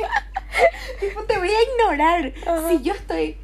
[1.00, 2.34] tipo, te voy a ignorar.
[2.46, 2.68] Ajá.
[2.68, 3.38] Si yo estoy.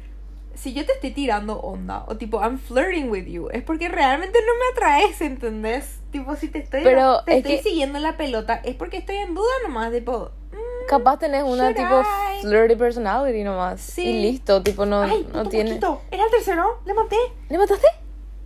[0.53, 4.37] Si yo te estoy tirando onda, o tipo, I'm flirting with you, es porque realmente
[4.39, 6.02] no me atraes, ¿entendés?
[6.13, 9.17] Tipo, si te estoy, Pero te es estoy que- siguiendo la pelota, es porque estoy
[9.17, 12.41] en duda nomás, tipo, mm, Capaz tenés una tipo I?
[12.43, 13.81] flirty personality nomás.
[13.81, 14.03] Sí.
[14.05, 15.71] Y listo, tipo no, ay, no tiene.
[15.71, 16.79] mosquito, ¿era el tercero?
[16.85, 17.17] ¿Le maté?
[17.49, 17.87] ¿Le mataste?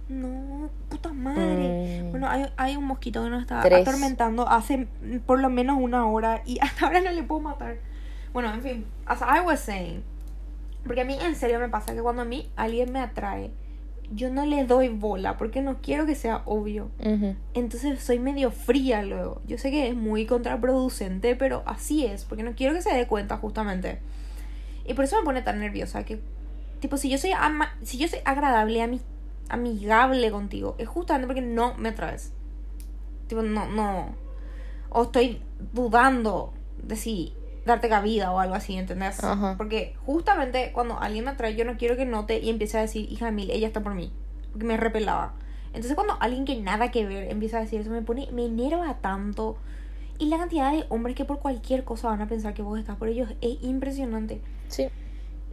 [0.09, 2.01] No, puta madre.
[2.03, 2.11] Mm.
[2.11, 3.81] Bueno, hay, hay un mosquito que nos está Tres.
[3.85, 4.87] atormentando hace
[5.25, 7.75] por lo menos una hora y hasta ahora no le puedo matar.
[8.31, 10.03] Bueno, en fin, as I was saying,
[10.85, 13.51] porque a mí en serio me pasa que cuando a mí alguien me atrae,
[14.13, 16.89] yo no le doy bola porque no quiero que sea obvio.
[17.53, 19.41] Entonces soy medio fría luego.
[19.47, 23.05] Yo sé que es muy contraproducente, pero así es, porque no quiero que se dé
[23.07, 23.99] cuenta justamente.
[24.85, 26.19] Y por eso me pone tan nerviosa que
[26.79, 29.01] tipo si yo soy ama- si yo soy agradable, ami-
[29.49, 32.31] amigable contigo, es justamente porque no me atraes.
[33.27, 34.15] Tipo no no
[34.89, 35.41] o estoy
[35.73, 37.33] dudando de si
[37.67, 39.23] darte cabida o algo así, ¿entendés?
[39.23, 39.55] Ajá.
[39.57, 43.11] Porque justamente cuando alguien me atrae, yo no quiero que note y empiece a decir,
[43.11, 44.11] hija de mil, ella está por mí.
[44.51, 45.33] Porque me repelaba.
[45.67, 48.95] Entonces cuando alguien que nada que ver empieza a decir eso, me pone, me enerva
[48.95, 49.57] tanto.
[50.17, 52.97] Y la cantidad de hombres que por cualquier cosa van a pensar que vos estás
[52.97, 54.41] por ellos es impresionante.
[54.67, 54.87] Sí.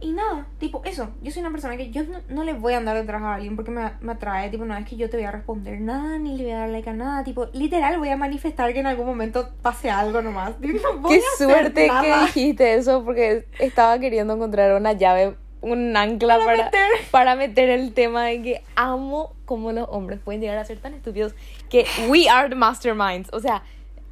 [0.05, 1.09] Y nada, tipo, eso.
[1.23, 3.55] Yo soy una persona que yo no, no le voy a andar detrás a alguien
[3.55, 4.51] porque me, me atrae.
[4.51, 6.69] Tipo, no es que yo te voy a responder nada, ni le voy a dar
[6.69, 7.23] like a nada.
[7.23, 10.55] Tipo, literal voy a manifestar que en algún momento pase algo nomás.
[10.61, 12.25] Tipo, no voy Qué a suerte que nada.
[12.27, 16.87] dijiste eso porque estaba queriendo encontrar una llave, un ancla Para para, meter.
[17.11, 20.93] para meter el tema de que amo cómo los hombres pueden llegar a ser tan
[20.93, 21.33] estúpidos
[21.71, 23.33] que we are the masterminds.
[23.33, 23.63] O sea,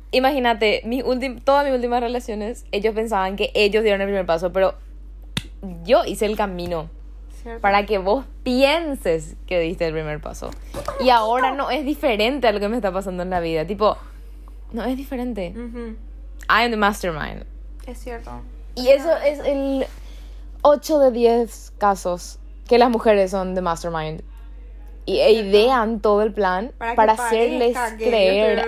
[0.10, 1.04] imagínate, mis
[1.44, 4.74] todas mis últimas relaciones, ellos pensaban que ellos dieron el primer paso, pero
[5.84, 6.90] yo hice el camino
[7.42, 7.62] ¿Cierto?
[7.62, 10.52] para que vos pienses que diste el primer paso.
[11.00, 13.66] Y ahora no es diferente a lo que me está pasando en la vida.
[13.66, 13.98] Tipo,
[14.72, 15.54] no es diferente.
[15.56, 15.96] Ujú,
[16.50, 17.46] I am the mastermind.
[17.86, 18.32] Es cierto.
[18.76, 19.86] Y eso es el
[20.62, 24.24] 8 de 10 casos que las mujeres son the mastermind.
[25.06, 28.66] Y e idean todo el plan para, que hacerles creer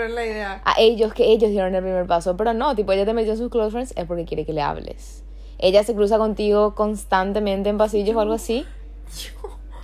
[0.65, 2.35] a ellos que ellos dieron el primer paso.
[2.35, 4.61] Pero no, tipo, ella te metió en sus close friends es porque quiere que le
[4.61, 5.23] hables.
[5.65, 8.65] Ella se cruza contigo constantemente en pasillos o algo así.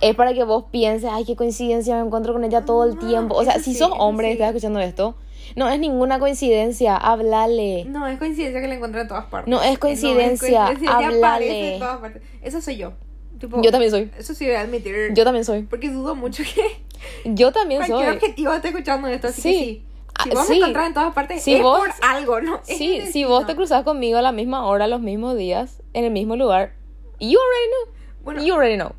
[0.00, 3.00] Es para que vos pienses, ay, qué coincidencia, me encuentro con ella todo el No,
[3.08, 3.34] tiempo.
[3.34, 5.16] O sea, si sos hombre y estás escuchando esto,
[5.56, 7.84] no es ninguna coincidencia, háblale.
[7.86, 9.50] No, es coincidencia que la encuentro en todas partes.
[9.50, 11.26] No es coincidencia, coincidencia, ella háblale.
[11.26, 12.22] aparece en todas partes.
[12.42, 12.92] Eso soy yo.
[13.40, 14.08] Tipo, Yo también soy.
[14.16, 14.94] Eso sí voy a admitir.
[15.14, 15.62] Yo también soy.
[15.62, 18.16] Porque dudo mucho que Yo también cualquier soy.
[18.16, 19.48] objetivo esté escuchando esto, así Sí.
[19.52, 19.82] que sí.
[20.24, 20.52] Si vos sí.
[20.52, 22.60] me encontrás en todas partes, Si es vos- por algo, ¿no?
[22.64, 26.10] Sí, si vos te cruzas conmigo a la misma hora, los mismos días, en el
[26.10, 26.72] mismo lugar,
[27.20, 27.94] you already know.
[28.24, 28.92] Bueno, you already know.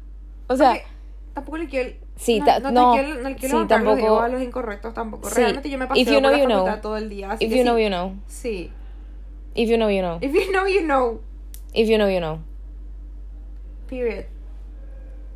[0.47, 0.85] O sea, Porque
[1.33, 1.89] tampoco le quiero.
[2.15, 5.29] Sí, no, no, no, quiero, no quiero sí, tampoco- a los incorrectos tampoco.
[5.29, 5.35] Sí.
[5.35, 6.81] Realmente yo me If paseo you por know, la you know.
[6.81, 7.31] todo el día.
[7.31, 7.83] Así if que you know, sí.
[7.83, 8.13] you know.
[8.27, 8.71] Sí.
[9.55, 10.17] If you know, you know.
[10.21, 11.19] If you know, you know.
[11.73, 12.39] If you know, you know.
[13.89, 14.25] Period.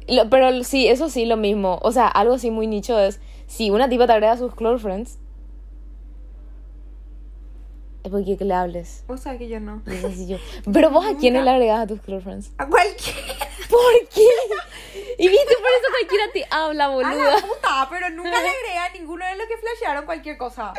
[0.07, 1.79] Lo- pero sí, eso sí, lo mismo.
[1.81, 4.81] O sea, algo así muy nicho es, si una tipa te agrega a sus close
[4.81, 5.19] friends,
[8.07, 9.03] es porque que le hables.
[9.07, 9.81] O sea que yo no.
[10.73, 12.51] Pero vos a quiénes le agregas a tus close friends?
[12.57, 13.19] A cualquiera.
[13.69, 14.21] ¿Por qué?
[15.19, 17.35] Y viste, por eso cualquiera te habla, A la boluda.
[17.41, 20.73] puta, pero nunca le agregué a ninguno de los que flashearon cualquier cosa.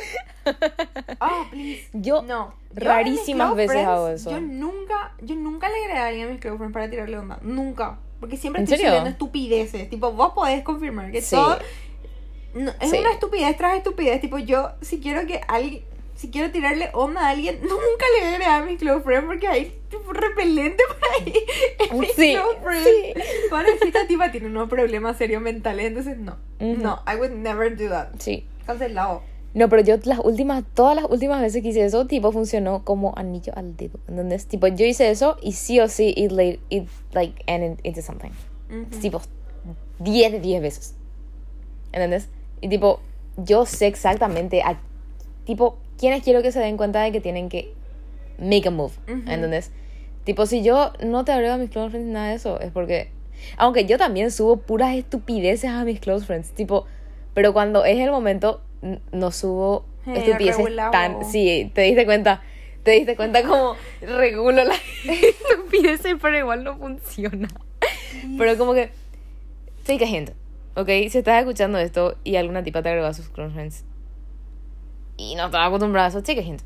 [1.20, 1.88] Oh, please.
[1.92, 2.54] Yo No.
[2.72, 4.30] Rarísimas veces hago eso.
[4.30, 7.38] Yo nunca, yo nunca le agregué a alguien a mis close friends para tirarle onda.
[7.42, 7.98] Nunca.
[8.20, 9.90] Porque siempre ¿En estoy subiendo estupideces.
[9.90, 11.34] Tipo, vos podés confirmar que Sí.
[11.34, 11.58] todo.
[12.54, 12.98] No, es Sí.
[12.98, 14.20] una estupidez tras estupidez.
[14.20, 15.82] Tipo, yo, si quiero que alguien.
[16.18, 19.24] Si quiero tirarle onda a alguien, nunca le voy a agregar a mis close friends
[19.26, 21.32] porque hay tipo repelente por ahí.
[21.90, 22.84] En mis Sí, close friends.
[22.88, 23.12] sí.
[23.14, 25.86] Decir, esta tipa tiene unos problemas serios mentales.
[25.86, 26.36] Entonces, no.
[26.58, 26.82] Ujú.
[26.82, 28.08] No, I would never do that.
[28.18, 28.44] Sí.
[28.66, 29.22] Cancelado.
[29.54, 33.16] No, pero yo las últimas, todas las últimas veces que hice eso, tipo, funcionó como
[33.16, 34.00] anillo al dedo.
[34.08, 34.46] ¿Entendés?
[34.46, 38.30] Tipo, yo hice eso y sí o sí, it, laid, it like, ended into something.
[38.70, 39.00] Ujú.
[39.00, 39.22] Tipo,
[40.00, 40.94] 10 de 10 veces.
[41.92, 42.28] ¿Entendés?
[42.60, 43.00] Y tipo,
[43.36, 44.80] yo sé exactamente a,
[45.48, 47.72] tipo, quiénes quiero que se den cuenta de que tienen que
[48.38, 48.92] make a move.
[49.08, 49.14] Ujú.
[49.30, 49.72] ¿Entendés?
[50.24, 53.08] Tipo, si yo no te agrego a mis close friends nada de eso, es porque...
[53.56, 56.84] Aunque yo también subo puras estupideces a mis close friends, tipo...
[57.32, 58.60] Pero cuando es el momento,
[59.10, 60.90] no subo Eh, estupideces regulado.
[60.90, 61.24] tan...
[61.24, 62.42] Sí, te diste cuenta.
[62.82, 67.48] Te diste cuenta como regulo las estupideces, pero igual no funciona.
[68.36, 68.90] Pero como que...
[69.86, 70.30] Take a hint,
[70.76, 70.88] ¿ok?
[71.08, 73.84] Si estás escuchando esto y alguna tipa te agregó a sus close friends
[75.18, 76.62] y no estás acostumbrada a eso, take a hint.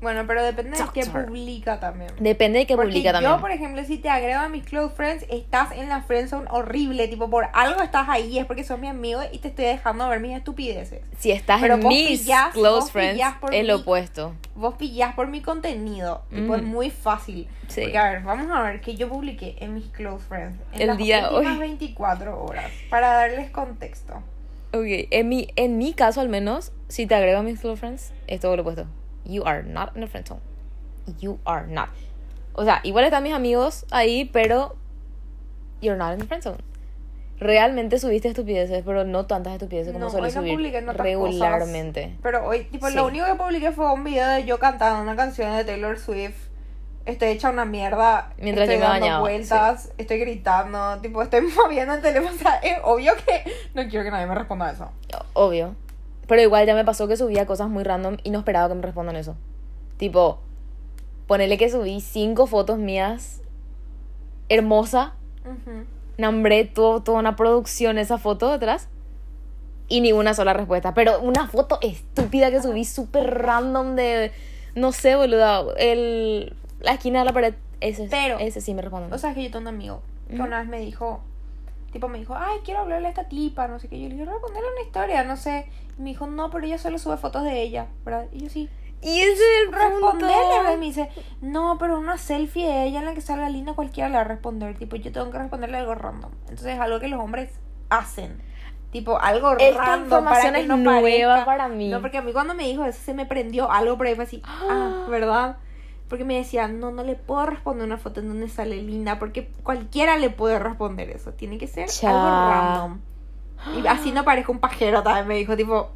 [0.00, 2.10] Bueno, pero depende de qué publica también.
[2.20, 3.40] Depende de qué Porque publica yo, también.
[3.40, 7.08] por ejemplo, si te agrego a mis close friends, estás en la friendzone horrible.
[7.08, 10.20] Tipo, por algo estás ahí, es porque sos mi amigo y te estoy dejando ver
[10.20, 11.00] mis estupideces.
[11.16, 13.18] Si estás Pero en mis pillás- close friends,
[13.50, 13.80] es lo mí.
[13.80, 14.34] opuesto.
[14.54, 16.24] Vos pillás por mi contenido.
[16.28, 16.70] Tipo, es Ujú.
[16.70, 17.48] muy fácil.
[17.68, 17.80] Sí.
[17.80, 20.58] Porque, a ver, vamos a ver que yo publiqué en mis close friends.
[20.74, 21.60] En El las día últimas hoy.
[21.60, 22.70] 24 horas.
[22.90, 24.22] Para darles contexto.
[24.74, 28.12] Ok, en mi, en mi caso al menos, si te agrego a mis close friends,
[28.26, 28.86] es todo lo opuesto.
[29.24, 30.40] You are not in the friend zone.
[31.20, 31.90] You are not.
[32.54, 34.74] O sea, igual están mis amigos ahí, pero
[35.80, 36.58] you're not in the friend zone.
[37.38, 40.88] Realmente subiste estupideces, pero no tantas estupideces como No, sueles hoy no subir publiqué en
[40.88, 42.16] otras regularmente.
[42.22, 42.96] Pero hoy, tipo, Sí.
[42.96, 46.43] lo único que publiqué fue un video de yo cantando una canción de Taylor Swift.
[47.06, 48.32] Estoy hecha una mierda.
[48.38, 52.34] Mientras estoy dando vueltas, estoy gritando, tipo, estoy moviendo el teléfono.
[52.34, 54.90] O sea, es obvio que no quiero que nadie me responda a eso.
[55.34, 55.74] Obvio.
[56.26, 58.82] Pero igual ya me pasó que subía cosas muy random y no esperaba que me
[58.82, 59.36] respondan eso.
[59.98, 60.40] Tipo,
[61.26, 63.42] ponele que subí cinco fotos mías
[64.48, 65.14] hermosa.
[66.16, 68.88] Nombré todo, toda una producción esa foto detrás.
[69.88, 70.94] Y ni una sola respuesta.
[70.94, 74.32] Pero una foto estúpida que subí súper random de.
[74.74, 75.62] No sé, boluda.
[75.76, 77.54] El, la esquina de la pared.
[77.80, 79.12] Ese, Pero, ese sí me responden.
[79.12, 81.20] O sea, es que yo tengo un amigo que una vez me dijo,
[81.92, 84.00] tipo, me dijo, ay, quiero hablarle a esta tipa, no sé qué.
[84.00, 85.66] Yo le dije, responderle una historia, no sé.
[85.98, 88.26] Y me dijo, no, pero ella solo sube fotos de ella, ¿verdad?
[88.32, 88.68] Y yo sí.
[89.02, 89.72] y ese es el.
[89.72, 91.10] Responderle, me dice,
[91.42, 94.24] no, pero una selfie de ella en la que salga linda cualquiera le va a
[94.24, 94.76] responder.
[94.78, 96.30] Tipo, yo tengo que responderle algo random.
[96.44, 97.50] Entonces es algo que los hombres
[97.90, 98.40] hacen.
[98.90, 101.88] Tipo, algo Esta random información para que es no nueva parezca- para mí.
[101.90, 104.24] No, porque a mí cuando me dijo eso se me prendió algo, pero ahí fue
[104.24, 105.56] así, ah, ¿verdad?
[106.08, 109.48] Porque me decía, no, no le puedo responder una foto en donde sale linda, porque
[109.62, 111.32] cualquiera le puede responder eso.
[111.32, 112.10] Tiene que ser Cha.
[112.10, 113.00] algo random.
[113.82, 115.88] Y así no parezca un pajero también, me dijo, tipo,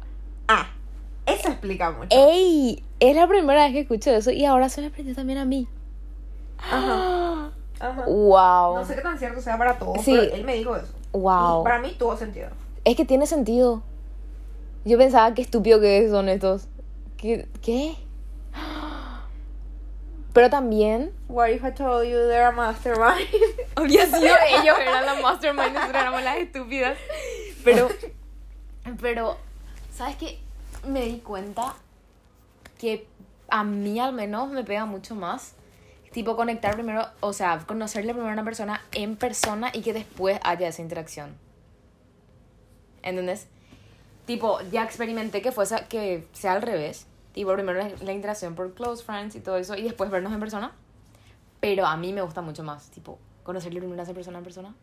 [0.47, 0.67] ah,
[1.25, 2.07] eso explica mucho.
[2.11, 2.83] ¡Ey!
[2.99, 5.67] Es la primera vez que escucho eso y ahora se me prendió también a mí.
[6.57, 7.51] Ajá.
[7.79, 8.03] Ajá.
[8.07, 8.75] ¡Wow!
[8.75, 10.11] No sé qué tan cierto sea para todos, Sí.
[10.19, 10.91] pero él me dijo eso.
[11.13, 11.61] ¡Wow!
[11.61, 12.49] Y para mí tuvo sentido.
[12.83, 13.83] Es que tiene sentido.
[14.83, 16.67] Yo pensaba que estúpido que son estos.
[17.15, 17.47] ¿Qué?
[17.61, 17.95] ¿Qué?
[20.33, 21.11] Pero también.
[21.27, 23.27] What if I told you they're a mastermind?
[23.75, 26.97] Había sido ellos, eran las mastermind, nosotros éramos las estúpidas.
[27.63, 27.89] Pero.
[29.01, 29.37] Pero.
[29.93, 30.39] ¿Sabes qué?
[30.87, 31.75] Me di cuenta
[32.77, 33.07] que
[33.49, 35.53] a mí al menos me pega mucho más.
[36.11, 40.39] Tipo, conectar primero, o sea, conocerle primero a una persona en persona y que después
[40.43, 41.37] haya esa interacción.
[43.03, 43.47] ¿Entendés?
[44.25, 47.05] Tipo, ya experimenté que fuese, que sea al revés.
[47.39, 50.41] Tipo, primero la, la interacción por close friends y todo eso y después vernos en
[50.41, 50.73] persona.
[51.61, 54.75] Pero a mí me gusta mucho más, tipo, conocerle primero a esa persona en persona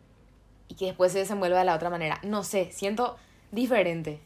[0.67, 2.19] y que después se desenvuelva de la otra manera.
[2.23, 3.15] No sé, siento
[3.51, 4.21] diferente.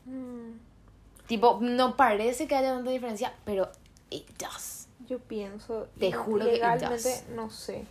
[1.28, 3.70] Tipo, no parece que haya tanta diferencia, pero
[4.10, 4.88] it does.
[5.08, 5.88] Yo pienso.
[6.00, 7.30] Te y juro que it legalmente, does.
[7.36, 7.86] no sé.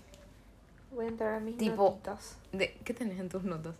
[0.94, 2.38] Voy a entrar a mis Tipo- notitas.
[2.52, 3.74] De, ¿Qué tenés en tus notas?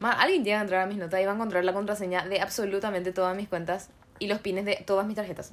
[0.00, 2.40] Ma, alguien llega a entrar a mis notas y va a encontrar la contraseña de
[2.40, 5.52] absolutamente todas mis cuentas y los pines de todas mis tarjetas.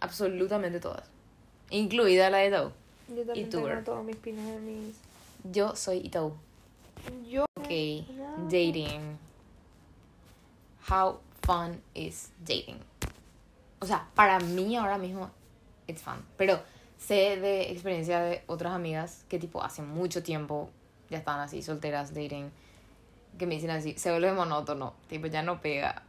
[0.00, 1.04] Absolutamente todas.
[1.70, 2.70] Incluida la de Itaú.
[3.08, 4.96] Yo también tú, tengo todos mis pines de mis.
[5.50, 6.34] Yo soy Itaú.
[7.28, 7.44] Yo.
[7.58, 7.68] Ok,
[8.16, 8.44] No.
[8.44, 9.18] dating.
[10.88, 12.78] How fun is dating?
[13.80, 15.30] O sea, para mí ahora mismo,
[15.86, 16.16] it's fun.
[16.36, 16.60] Pero
[16.98, 20.70] sé de experiencia de otras amigas que tipo hace mucho tiempo
[21.10, 22.50] ya están así, solteras, dating.
[23.38, 24.94] Que me dicen así, se vuelve monótono.
[25.08, 26.02] Tipo, ya no pega.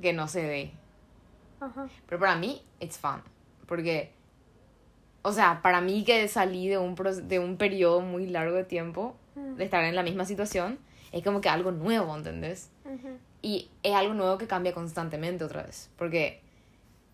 [0.00, 0.72] Que no se dé.
[1.60, 1.88] Ajá.
[2.06, 3.22] Pero para mí, it's fun.
[3.66, 4.12] Porque,
[5.22, 6.94] o sea, para mí que salí de un,
[7.28, 9.56] de un periodo muy largo de tiempo, Mm.
[9.56, 10.78] de estar en la misma situación,
[11.10, 12.70] es como que algo nuevo, ¿entendés?
[13.42, 15.90] Y es algo nuevo que cambia constantemente otra vez.
[15.98, 16.40] Porque,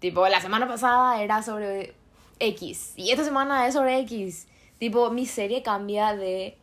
[0.00, 1.94] tipo, la semana pasada era sobre
[2.38, 2.92] X.
[2.96, 4.46] Y esta semana es sobre X.
[4.78, 6.58] Tipo, mi serie cambia de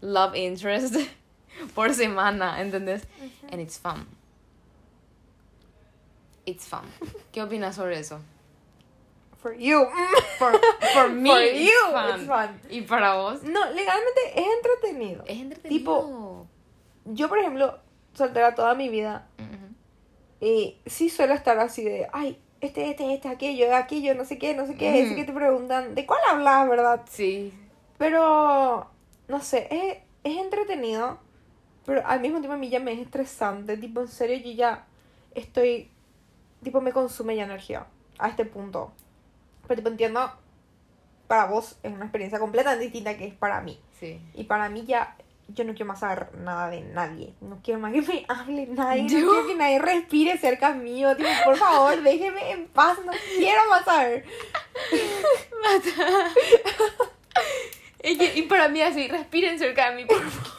[0.00, 0.94] love interest
[1.74, 3.02] por semana, ¿entendés?
[3.50, 4.06] And it's fun.
[6.44, 6.82] It's fun.
[7.32, 8.20] ¿Qué opinas sobre eso?
[9.40, 9.86] For you.
[10.38, 10.52] For,
[10.94, 12.20] for me, For it's you, fun.
[12.20, 12.60] it's fun.
[12.70, 13.42] ¿Y para vos?
[13.42, 15.24] No, legalmente es entretenido.
[15.26, 15.78] Es entretenido.
[15.78, 16.46] Tipo-
[17.06, 17.78] Yo, por ejemplo,
[18.14, 19.26] soltera toda mi vida.
[19.38, 20.46] Ujú.
[20.46, 24.54] Y sí suelo estar así de, ay, este, este, este, aquello, aquello, no sé qué,
[24.54, 25.00] no sé qué.
[25.00, 27.02] Ese que te preguntan, ¿de cuál hablas, verdad?
[27.10, 27.52] Sí.
[27.98, 28.88] Pero,
[29.28, 31.18] no sé, es, es entretenido.
[31.86, 33.76] Pero al mismo tiempo a mí ya me es estresante.
[33.76, 34.86] Tipo, en serio, yo ya
[35.34, 35.90] estoy,
[36.62, 37.86] tipo, me consume ya energía
[38.18, 38.92] a este punto.
[39.66, 40.32] Pero, tipo, entiendo,
[41.28, 43.80] para vos es una experiencia completamente distinta que es para mí.
[43.98, 44.20] Sí.
[44.34, 45.16] Y para mí ya,
[45.48, 47.32] yo no quiero más saber nada de nadie.
[47.40, 49.08] No quiero más que me hable nadie.
[49.08, 51.16] Yo- No quiero que nadie respire cerca mío.
[51.16, 52.98] Tipo, por favor, déjeme en paz.
[53.04, 54.24] No quiero más saber.
[58.04, 60.52] Y, y para mí así, respiren cerca de mí, por favor.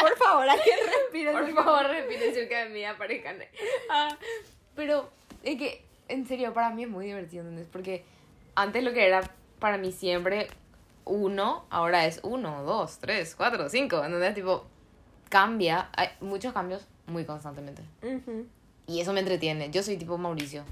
[0.00, 3.38] Por favor, alguien respire Por favor, respiren cerca de mí, aparezcan.
[3.90, 4.16] Ah,
[4.74, 5.10] pero
[5.42, 7.66] es que, en serio, para mí es muy divertido, ¿entendés?
[7.70, 8.04] Porque
[8.54, 9.22] antes lo que era
[9.58, 10.48] para mí siempre
[11.04, 14.34] uno, ahora es uno, dos, tres, cuatro, cinco, ¿entendés?
[14.34, 14.66] Tipo,
[15.28, 17.82] cambia, hay muchos cambios muy constantemente.
[18.02, 18.46] Ujú.
[18.86, 19.70] Y eso me entretiene.
[19.70, 20.64] Yo soy tipo Mauricio.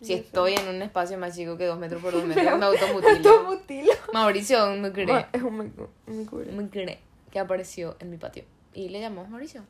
[0.00, 3.30] Si estoy en un espacio más chico que dos metros por dos metros, Me automutilo.
[3.30, 3.92] automutilo.
[4.12, 4.58] Mauricio
[4.92, 5.06] cree.
[5.06, 6.98] Bueno, es un cree
[7.30, 8.44] que apareció en mi patio.
[8.74, 9.62] Y le llamamos Mauricio.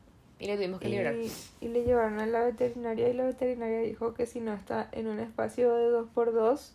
[0.43, 1.15] Y le tuvimos que liberar.
[1.15, 4.89] Y, y le llevaron a la veterinaria y la veterinaria dijo que si no está
[4.91, 6.71] en un espacio de 2x2,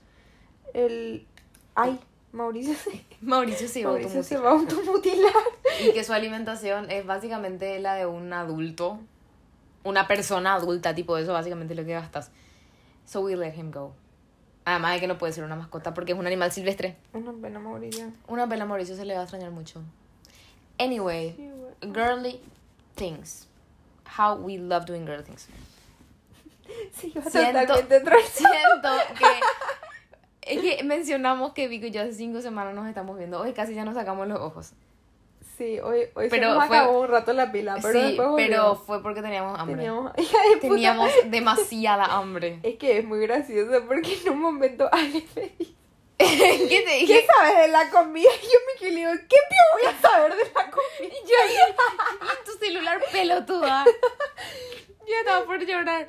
[0.72, 1.26] el...
[1.74, 2.00] Ay,
[2.32, 5.32] Mauricio se, Mauricio se Mauricio se va a automutilar.
[5.84, 8.98] Y que su alimentación es básicamente la de un adulto.
[9.84, 12.30] Una persona adulta, tipo eso básicamente es lo que gastas.
[13.04, 13.92] So we let him go.
[14.64, 16.96] Además de que no puede ser una mascota porque es un animal silvestre.
[17.12, 18.12] Una pena, Mauricio.
[18.28, 19.82] Una pena Mauricio se le va a extrañar mucho.
[20.78, 21.36] Anyway,
[21.82, 22.40] girly
[22.94, 23.46] things.
[24.16, 25.48] How we love doing girly things.
[26.92, 29.24] Sí, Siento- Siento que.
[30.42, 33.38] Es que mencionamos que Vico y yo hace cinco semanas nos estamos viendo.
[33.38, 34.72] Hoy casi ya nos sacamos los ojos.
[35.58, 38.28] Sí, hoy, hoy Pero se nos fue- acabó un rato la pila, pero sí, después
[38.36, 39.76] pero fue porque teníamos hambre.
[40.62, 42.60] Teníamos demasiada hambre.
[42.62, 45.74] Es que es muy gracioso porque en un momento Ale me dice,
[46.68, 47.26] ¿Qué te ¿qué dije?
[47.36, 48.28] sabes de la comida?
[48.42, 51.14] Y yo me quedé digo, ¿qué pio voy a saber de la comida?
[51.24, 53.84] Yo, en tu celular pelotuda.
[55.06, 56.06] Yo estaba por llorar.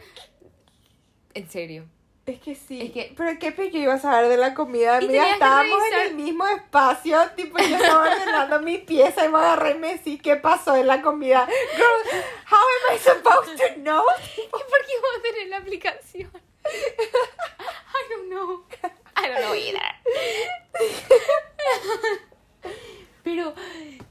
[1.33, 1.85] En serio.
[2.25, 2.81] Es que sí.
[2.81, 4.99] Es que- Pero qué pio yo iba a saber de la comida.
[4.99, 7.17] Que estábamos en el mismo espacio.
[7.35, 10.83] Tipo, yo estaba ordenando mi pieza y me agarré y me decís, ¿qué pasó de
[10.83, 11.47] la comida?
[11.75, 14.03] Girl, how am I supposed to know?
[14.37, 16.31] ¿Y por qué iba a tener la aplicación?
[16.65, 18.63] I don't know.
[19.23, 19.81] I don't know either.
[23.23, 23.53] Pero,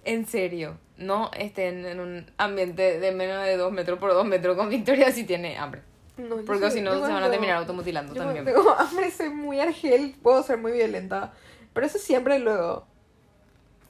[0.05, 4.57] en serio, no estén en un ambiente de menos de 2 metros por 2 metros
[4.57, 5.83] con Victoria si tiene hambre.
[6.17, 8.45] No, Porque si no, se van a terminar automutilando yo también.
[8.45, 11.33] tengo hambre, soy muy argel, puedo ser muy violenta.
[11.73, 12.87] Pero eso siempre luego.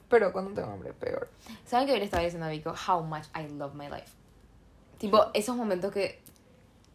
[0.09, 1.29] Pero cuando tengo hambre, peor.
[1.65, 4.11] ¿Saben que hoy le estaba diciendo a Vico how much I love my life?
[4.99, 6.19] Tipo, esos momentos que,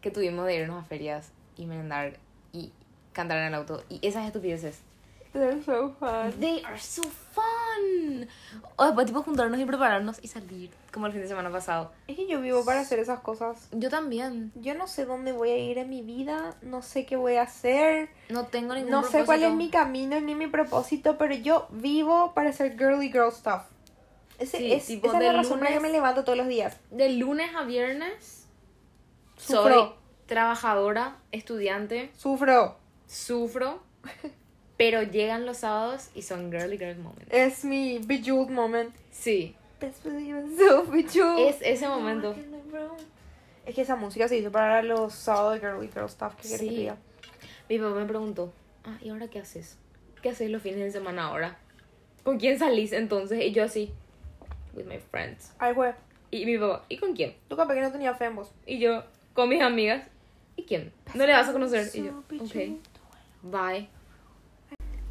[0.01, 2.17] que tuvimos de irnos a ferias y merendar
[3.15, 4.79] cantar en el auto y esas estupideces.
[5.33, 6.31] They're so fun.
[6.39, 8.27] They are so fun.
[8.77, 11.91] O después, tipo, juntarnos y prepararnos y salir, como el fin de semana pasado.
[12.07, 13.67] Es que yo vivo para hacer esas cosas.
[13.73, 14.53] Yo también.
[14.55, 17.41] Yo no sé dónde voy a ir en mi vida, no sé qué voy a
[17.41, 19.55] hacer, No tengo ningún no sé cuál es propósito.
[19.55, 23.63] mi camino ni mi propósito, pero yo vivo para hacer girly girl stuff.
[24.39, 26.37] Ese, Sí, es, tipo, esa es la razón por la que lunes- me levanto todos
[26.37, 26.77] los días.
[26.91, 28.47] De lunes a viernes
[29.37, 29.63] Sufro.
[29.63, 29.89] soy
[30.27, 32.77] trabajadora, estudiante, Sufro.
[33.07, 33.81] Sufro,
[34.77, 37.27] pero llegan los sábados y son girly girl moments.
[37.31, 38.93] Es mi bejeweled moment.
[39.11, 42.35] Sí, es ese momento.
[43.65, 46.35] Es que esa música se hizo para los sábados de girly girl stuff.
[46.35, 46.75] ¿Qué quieres que Sí.
[46.75, 46.97] diga?
[47.69, 48.53] Mi papá me preguntó,
[48.83, 49.77] ah, ¿y ahora qué haces?
[50.21, 51.57] ¿Qué haces los fines de semana ahora?
[52.23, 53.43] ¿Con quién salís entonces?
[53.43, 53.91] Y yo así,
[54.73, 55.51] with my friends.
[55.57, 55.93] Ay, güey.
[56.31, 57.35] Y mi papá, ¿y con quién?
[57.47, 58.51] Tú capaz que no tenía fe en vos.
[58.65, 59.03] Y yo,
[59.33, 60.07] con mis amigas.
[60.55, 60.91] ¿Y quién?
[61.13, 61.89] No le vas a conocer.
[61.93, 62.79] Y yo, ok,
[63.51, 63.89] bye.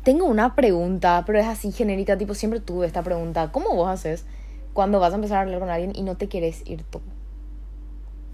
[0.02, 3.50] Tengo una pregunta, pero es así genérica, tipo, siempre tuve esta pregunta.
[3.52, 4.26] ¿Cómo vos haces
[4.74, 7.00] cuando vas a empezar a hablar con alguien y no te querés ir tú?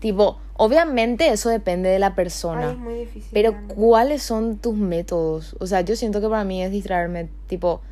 [0.00, 2.68] Tipo, obviamente eso depende de la persona.
[2.68, 3.30] Ay, es muy difícil.
[3.32, 3.74] Pero realmente.
[3.76, 5.56] ¿cuáles son tus métodos?
[5.60, 7.82] O sea, yo siento que para mí es distraerme, tipo,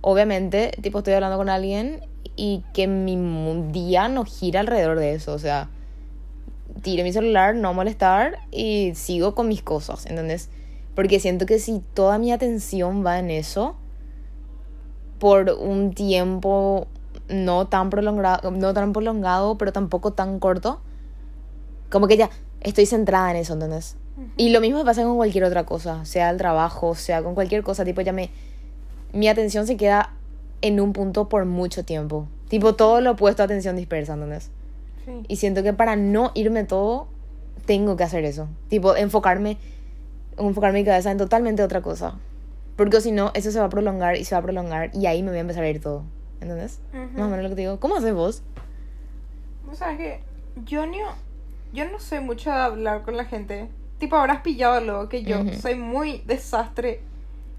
[0.00, 2.02] obviamente, tipo, estoy hablando con alguien
[2.36, 3.16] y que mi
[3.70, 5.70] día no gira alrededor de eso, o sea,
[6.82, 10.50] tiro mi celular, no molestar y sigo con mis cosas, ¿entendés?
[10.94, 13.76] Porque siento que si toda mi atención va en eso,
[15.18, 16.86] por un tiempo
[17.28, 20.80] no tan prolongado, no tan prolongado, pero tampoco tan corto,
[21.90, 22.30] como que ya
[22.60, 23.96] estoy centrada en eso, ¿entendés?
[24.36, 27.62] Y lo mismo me pasa con cualquier otra cosa, sea el trabajo, sea con cualquier
[27.62, 28.30] cosa, tipo ya me...
[29.12, 30.12] Mi atención se queda
[30.60, 32.26] en un punto por mucho tiempo.
[32.48, 34.50] Tipo, todo lo opuesto a atención dispersa, ¿entendés?
[35.04, 35.12] Sí.
[35.28, 37.06] Y siento que para no irme todo,
[37.64, 38.48] tengo que hacer eso.
[38.68, 39.56] Tipo, enfocarme,
[40.38, 42.14] enfocar mi cabeza en totalmente otra cosa.
[42.76, 45.22] Porque si no, eso se va a prolongar y se va a prolongar y ahí
[45.22, 46.02] me voy a empezar a ir todo.
[46.40, 46.80] ¿Entendés?
[46.92, 47.18] Ujú.
[47.18, 47.78] Más o menos lo que te digo.
[47.80, 48.42] ¿Cómo haces vos?
[49.70, 50.20] O sea, es que
[50.64, 50.96] yo no,
[51.72, 53.68] yo no soy mucho de hablar con la gente.
[53.98, 55.54] Tipo, habrás pillado luego que yo Ujú.
[55.54, 57.00] soy muy desastre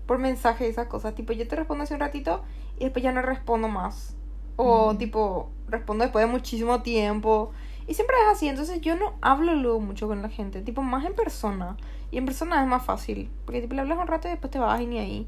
[0.05, 1.15] por mensaje y esas cosas.
[1.15, 2.43] Tipo, yo te respondo hace un ratito
[2.77, 4.15] y después ya no respondo más.
[4.57, 4.97] O Ujú.
[4.97, 7.51] tipo, respondo después de muchísimo tiempo.
[7.87, 11.05] Y siempre es así, entonces yo no hablo luego mucho con la gente, tipo más
[11.05, 11.77] en persona.
[12.15, 14.57] Y en persona es más fácil, porque tipo le hablas un rato y después te
[14.57, 15.27] vas y ni ahí.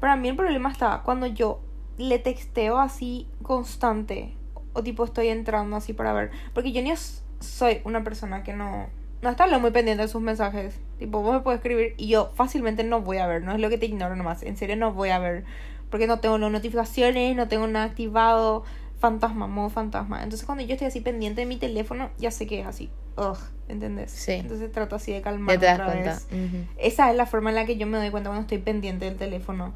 [0.00, 1.60] Para mí el problema está cuando yo
[1.98, 4.34] le texteo así constante
[4.72, 6.94] o tipo estoy entrando así para ver, porque yo ni
[7.40, 8.86] soy una persona que no
[9.20, 10.80] no está muy pendiente de sus mensajes.
[10.98, 13.68] Tipo, vos me puedes escribir y yo fácilmente no voy a ver, no es lo
[13.68, 15.44] que te ignoro nomás, en serio no voy a ver,
[15.90, 18.64] porque no tengo las notificaciones, no tengo nada activado,
[18.98, 20.22] fantasma, modo fantasma.
[20.22, 22.90] Entonces cuando yo estoy así pendiente de mi teléfono, ya sé que es así.
[23.16, 23.36] Ugh,
[23.68, 24.10] ¿entendés?
[24.10, 24.32] Sí.
[24.32, 26.10] Entonces trato así de calmar te das otra cuenta.
[26.14, 26.26] vez.
[26.32, 26.56] Ujú.
[26.78, 29.16] Esa es la forma en la que yo me doy cuenta cuando estoy pendiente del
[29.16, 29.72] teléfono.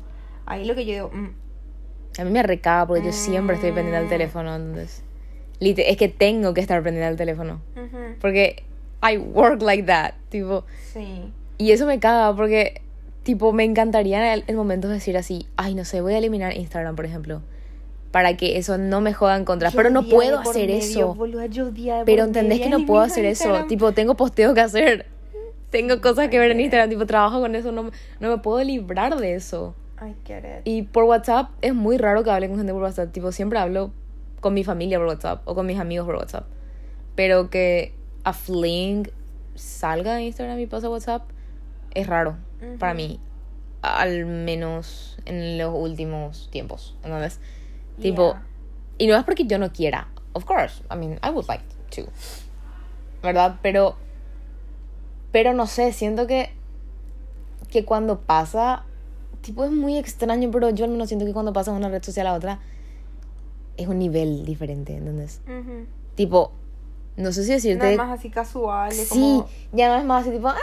[0.46, 3.96] Ahí lo que yo digo, mm, A mí me recaga porque yo siempre estoy pendiente
[3.98, 4.10] del Mm.
[4.10, 5.02] teléfono, entonces...
[5.60, 7.60] Es que tengo que estar pendiente del teléfono.
[7.76, 8.62] ujú, Porque
[9.02, 10.64] I work like that, tipo...
[10.92, 11.32] sí.
[11.58, 12.82] Y eso me caga porque,
[13.24, 16.18] tipo, me encantaría en el, el momento de decir así, ay, no sé, voy a
[16.18, 17.42] eliminar Instagram, por ejemplo,
[18.10, 19.70] para que eso no me joda en contra.
[19.70, 21.14] Pero no puedo hacer medio, eso.
[21.14, 21.70] boluda, yo
[22.04, 23.64] Pero entendés que no puedo hacer eso.
[23.68, 25.06] Tipo, tengo posteo que hacer.
[25.70, 27.90] Tengo cosas que ver en Instagram, tipo, trabajo con eso, no,
[28.20, 29.74] no me puedo librar de eso.
[30.00, 30.62] I get it.
[30.64, 33.12] Y por WhatsApp es muy raro que hable con gente por WhatsApp.
[33.12, 33.90] Tipo, siempre hablo
[34.40, 36.46] con mi familia por WhatsApp o con mis amigos por WhatsApp.
[37.16, 37.92] Pero que
[38.24, 39.10] a fling
[39.56, 41.28] salga de Instagram y pase a WhatsApp
[41.92, 42.36] es raro
[42.78, 43.20] para mí.
[43.82, 46.96] Al menos en los últimos tiempos.
[47.04, 47.40] Entonces,
[48.00, 48.42] tipo, Yeah.
[48.98, 50.08] y no es porque yo no quiera.
[50.32, 51.64] Of course, I mean, I would like
[51.96, 52.02] to.
[53.22, 53.58] ¿Verdad?
[53.62, 53.96] Pero,
[55.32, 56.52] pero no sé, siento que,
[57.70, 58.84] que cuando pasa,
[59.42, 62.02] tipo, es muy extraño, pero yo al menos siento que cuando pasa de una red
[62.02, 62.60] social a otra,
[63.76, 65.40] es un nivel diferente, ¿entendés?
[65.46, 65.86] Ujú.
[66.14, 66.52] Tipo,
[67.16, 67.92] no sé si No decirte...
[67.92, 68.90] es más así casual.
[68.92, 70.56] es sí, como- ya no es más así, tipo, ah,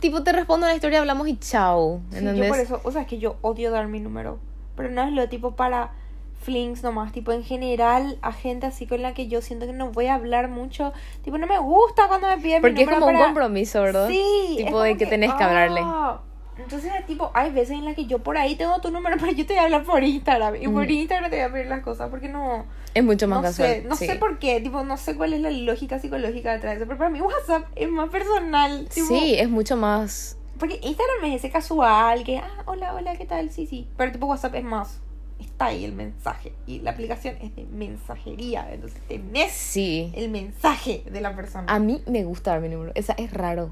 [0.00, 3.02] tipo, te respondo a la historia, hablamos y chao, Sí, yo por eso, o sea,
[3.02, 4.38] es que yo odio dar mi número.
[4.76, 5.92] Pero no es lo tipo para
[6.40, 9.90] flings nomás, tipo en general a gente así con la que yo siento que no
[9.90, 10.92] voy a hablar mucho.
[11.22, 14.08] Tipo, no me gusta cuando me piden mi Porque es como un compromiso, ¿verdad?
[14.08, 14.54] Sí.
[14.58, 15.80] Tipo de que tenés que hablarle.
[15.82, 16.20] ah,
[16.58, 19.44] Entonces, tipo, hay veces en las que yo por ahí tengo tu número, pero yo
[19.44, 20.56] te voy a hablar por Instagram.
[20.56, 20.90] Y por Mm.
[20.90, 22.64] Instagram te voy a pedir las cosas porque no...
[22.94, 23.68] Es mucho más no casual.
[23.68, 24.06] sé, no sí.
[24.06, 26.96] sé por qué, tipo, no sé cuál es la lógica psicológica detrás de eso, pero
[26.96, 28.88] para mí WhatsApp es más personal.
[28.94, 30.38] Tipo, Sí, es mucho más.
[30.58, 33.50] Porque Instagram es ese casual, que, ah, hola, hola, ¿qué tal?
[33.50, 33.86] Sí, sí.
[33.98, 34.98] Pero tipo WhatsApp es más,
[35.40, 36.52] está ahí el mensaje.
[36.66, 40.12] Y la aplicación es de mensajería, entonces tenés Sí.
[40.14, 41.66] el mensaje de la persona.
[41.72, 42.92] A mí me gusta dar mi número.
[42.94, 43.70] Esa es raro.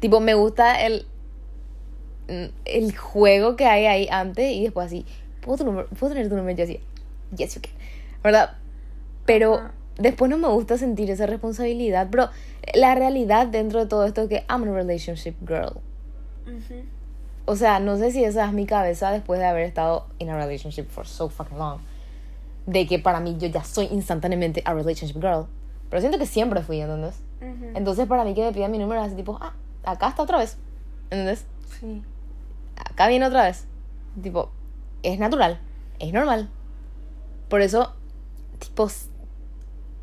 [0.00, 1.06] Tipo, me gusta el.
[2.64, 5.04] El juego que hay ahí antes y después así.
[5.40, 5.88] ¿Puedo, tu número?
[5.88, 6.56] ¿Puedo tener tu número?
[6.56, 6.78] Yo así.
[7.36, 7.72] Yes, you can.
[8.22, 8.56] ¿Verdad?
[9.26, 9.72] Pero Ajá.
[9.98, 12.06] después no me gusta sentir esa responsabilidad.
[12.10, 12.28] Pero
[12.74, 15.80] la realidad dentro de todo esto es que I'm a relationship girl.
[16.46, 16.82] Ujú.
[17.50, 20.36] O sea, no sé si esa es mi cabeza después de haber estado in a
[20.36, 21.80] relationship for so fucking long.
[22.66, 25.46] De que para mí yo ya soy instantáneamente a relationship girl.
[25.88, 27.16] Pero siento que siempre fui, ¿entendés?
[27.40, 27.72] Ujú.
[27.74, 30.38] Entonces para mí que me pidan mi número es así tipo, ah, acá está otra
[30.38, 30.58] vez.
[31.10, 31.44] ¿Entendés?
[31.80, 32.04] Sí.
[32.76, 33.66] Acá viene otra vez.
[34.22, 34.52] Tipo,
[35.02, 35.58] es natural,
[35.98, 36.48] es normal.
[37.48, 37.94] Por eso,
[38.60, 38.88] tipo,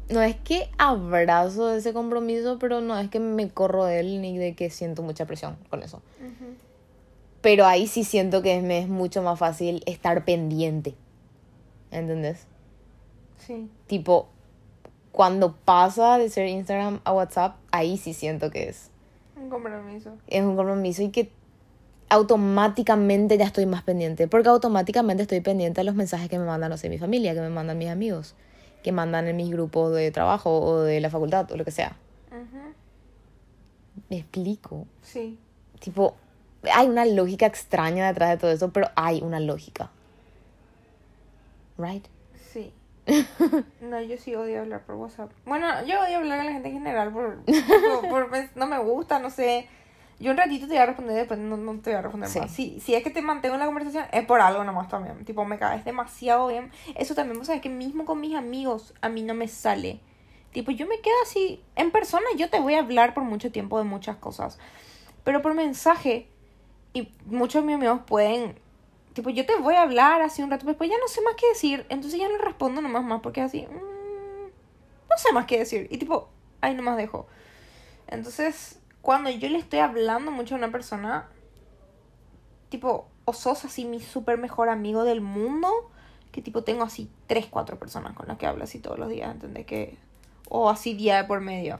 [0.10, 4.38] no es que abrazo ese compromiso, pero no es que me corro de él ni
[4.38, 6.02] de que siento mucha presión con eso.
[6.20, 6.67] Ujú.
[7.42, 10.96] Pero ahí sí siento que me es mucho más fácil estar pendiente.
[11.92, 12.46] ¿Entendés?
[13.38, 13.70] Sí.
[13.88, 14.28] Tipo,
[15.12, 18.90] cuando pasa de ser Instagram a WhatsApp, ahí sí siento que es.
[19.36, 20.14] Un compromiso.
[20.28, 21.32] Es un compromiso y que
[22.10, 24.28] automáticamente ya estoy más pendiente.
[24.28, 27.42] Porque automáticamente estoy pendiente de los mensajes que me mandan, no sé, mi familia, que
[27.42, 28.36] me mandan mis amigos,
[28.84, 31.98] que mandan en mis grupos de trabajo o de la facultad o lo que sea.
[32.32, 32.74] Ujú.
[34.10, 34.86] Me explico.
[35.02, 35.38] Sí.
[35.80, 36.16] Tipo,
[36.74, 39.90] hay una lógica extraña detrás de todo eso, pero hay una lógica.
[41.78, 42.06] Right?
[42.54, 42.74] Sí.
[43.82, 45.32] No, yo sí odio hablar por WhatsApp.
[45.46, 48.78] Bueno, yo odio hablar con la gente en general por, por, por- pues, no me
[48.80, 49.68] gusta, no sé.
[50.20, 52.40] Yo un ratito te voy a responder, después no, no te voy a responder Sí.
[52.40, 52.52] más.
[52.52, 55.24] Si, si es que te mantengo en la conversación, es por algo nomás también.
[55.26, 56.72] Tipo, me caes demasiado bien.
[56.96, 60.00] Eso también, vos sabes que mismo con mis amigos, a mí no me sale.
[60.52, 63.78] Tipo, yo me quedo así, en persona yo te voy a hablar por mucho tiempo
[63.78, 64.58] de muchas cosas.
[65.24, 66.28] Pero por mensaje,
[66.98, 68.60] y muchos de mis amigos pueden
[69.18, 71.34] Tipo, yo te voy a hablar así un rato, pero después ya no sé más
[71.34, 71.88] qué decir.
[71.90, 73.64] Entonces ya no respondo nomás más porque así.
[73.66, 74.46] mm,
[75.10, 75.88] no sé más qué decir.
[75.90, 76.30] Y tipo,
[76.62, 77.26] ahí nomás dejo.
[78.06, 81.28] Entonces, cuando yo le estoy hablando mucho a una persona,
[82.70, 85.90] tipo, o sos así mi súper mejor amigo del mundo,
[86.32, 89.32] que tipo tengo así tres, cuatro personas con las que hablo así todos los días,
[89.32, 89.66] ¿entendés?
[89.66, 89.98] Que,
[90.48, 91.80] o así día de por medio.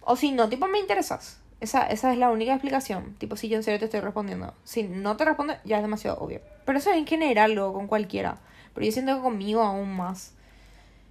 [0.00, 1.38] O si no, tipo, me interesas.
[1.62, 3.14] Esa, esa es la única explicación.
[3.18, 4.52] Tipo, si yo en serio te estoy respondiendo.
[4.64, 6.40] Si no te respondo, ya es demasiado obvio.
[6.64, 8.40] Pero eso en general, luego con cualquiera.
[8.74, 10.34] Pero yo siento que conmigo aún más.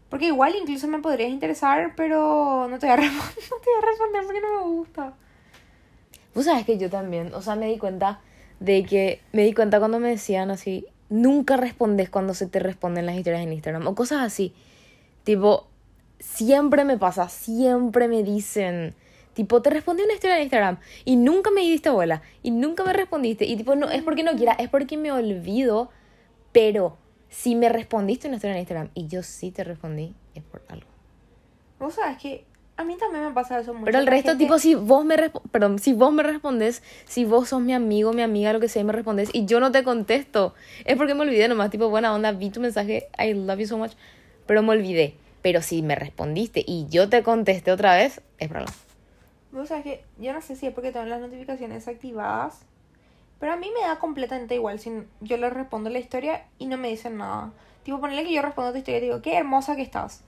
[0.10, 3.80] Porque igual incluso me podrías interesar, pero no te voy a, responder, no te voy
[3.82, 5.14] a responder porque no me gusta.
[6.36, 8.20] Vos sabes que yo también, o sea, me di cuenta
[8.60, 13.06] de que, me di cuenta cuando me decían así, nunca respondes cuando se te responden
[13.06, 14.54] las historias en Instagram o cosas así.
[15.24, 15.68] Tipo,
[16.20, 18.96] siempre me pasa, siempre me dicen,
[19.34, 22.94] tipo, te respondí una historia en Instagram y nunca me diste bola y nunca me
[22.94, 23.46] respondiste.
[23.46, 25.90] Y tipo, no es porque no quiera, es porque me olvido,
[26.52, 26.98] pero
[27.30, 30.88] si me respondiste una historia en Instagram y yo sí te respondí, es por algo.
[31.80, 32.46] Vos sabes que
[32.78, 33.86] a mí también me pasa eso mucho.
[33.86, 35.16] Pero el resto, gente- tipo, si vos me
[35.52, 38.82] perdón, si vos me respondes, si vos sos mi amigo, mi amiga, lo que sea,
[38.82, 40.54] y me respondes, y yo no te contesto,
[40.86, 43.78] es porque me olvidé nomás, tipo, buena onda, vi tu mensaje, I love you so
[43.78, 43.92] much,
[44.46, 45.16] pero me olvidé.
[45.42, 48.72] Pero si me respondiste y yo te contesté otra vez, es problema.
[49.52, 52.66] Vos sabes que yo no sé si es porque tengo las notificaciones activadas,
[53.40, 56.78] pero a mí me da completamente igual si yo le respondo la historia y no
[56.78, 57.52] me dicen nada.
[57.84, 60.24] Tipo, ponerle que yo respondo a tu historia y te digo, qué hermosa que estás.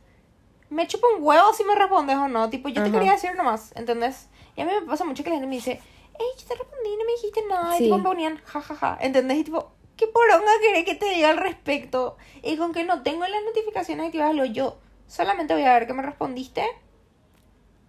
[0.69, 2.49] Me chupa un huevo si me respondes o no.
[2.49, 4.29] Tipo, yo te quería decir nomás, ¿entendés?
[4.55, 5.79] Y a mí me pasa mucho que la gente me dice,
[6.17, 7.77] hey, yo te respondí y no me dijiste nada.
[7.77, 7.83] Sí.
[7.83, 9.37] Y tipo, me ponían, jajaja, ¿entendés?
[9.37, 12.17] Y tipo, ¿qué poronga querés que te diga al respecto?
[12.41, 15.93] Y con que no tengo las notificaciones activadas, lo yo solamente voy a ver que
[15.93, 16.65] me respondiste.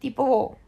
[0.00, 0.58] Tipo,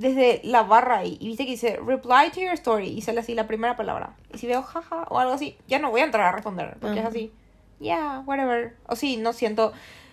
[0.00, 1.18] desde la barra ahí.
[1.20, 2.88] Y viste que dice reply to your story.
[2.88, 4.16] Y sale así la primera palabra.
[4.32, 6.76] Y si veo jaja o algo así, ya no voy a entrar a responder.
[6.80, 7.08] Porque es Ajá.
[7.08, 7.30] así.
[7.80, 8.76] Yeah, whatever.
[8.88, 9.72] O si no siento.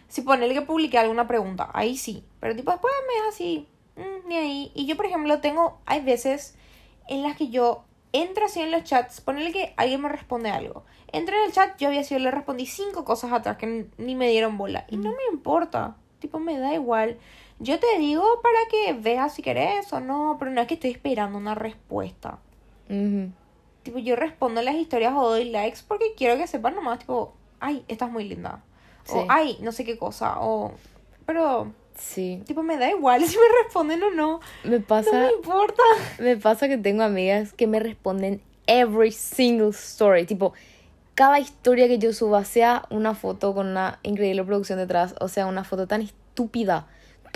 [0.09, 2.23] Si ponerle que publiqué alguna pregunta, ahí sí.
[2.39, 3.67] Pero tipo después me es así.
[3.95, 4.71] mm, ni ahí.
[4.75, 5.79] Y yo, por ejemplo, tengo.
[5.85, 6.55] Hay veces
[7.07, 9.21] en las que yo entro así en los chats.
[9.21, 10.83] Ponerle que alguien me responde algo.
[11.13, 14.29] Entré en el chat, yo había sido, le respondí cinco cosas atrás que ni me
[14.29, 14.85] dieron bola.
[14.89, 15.95] Y no me importa.
[16.19, 17.17] Tipo, me da igual.
[17.59, 20.91] Yo te digo para que veas si querés o no, pero no es que estoy
[20.91, 22.37] esperando una respuesta.
[22.89, 23.31] Ujú.
[23.83, 27.83] Tipo, yo respondo las historias o doy likes porque quiero que sepan nomás, tipo, ay,
[27.87, 28.61] estás muy linda.
[29.09, 29.25] O, Sí.
[29.29, 30.39] ay, no sé qué cosa.
[30.41, 30.73] O,
[31.25, 34.39] pero, Sí, tipo, me da igual si me responden o no.
[34.63, 35.81] me No pasa, me importa.
[36.19, 40.53] me pasa que tengo amigas que me responden every single story, tipo,
[41.15, 45.47] cada historia que yo suba, sea una foto con una increíble producción detrás, o sea,
[45.47, 46.85] una foto tan estúpida,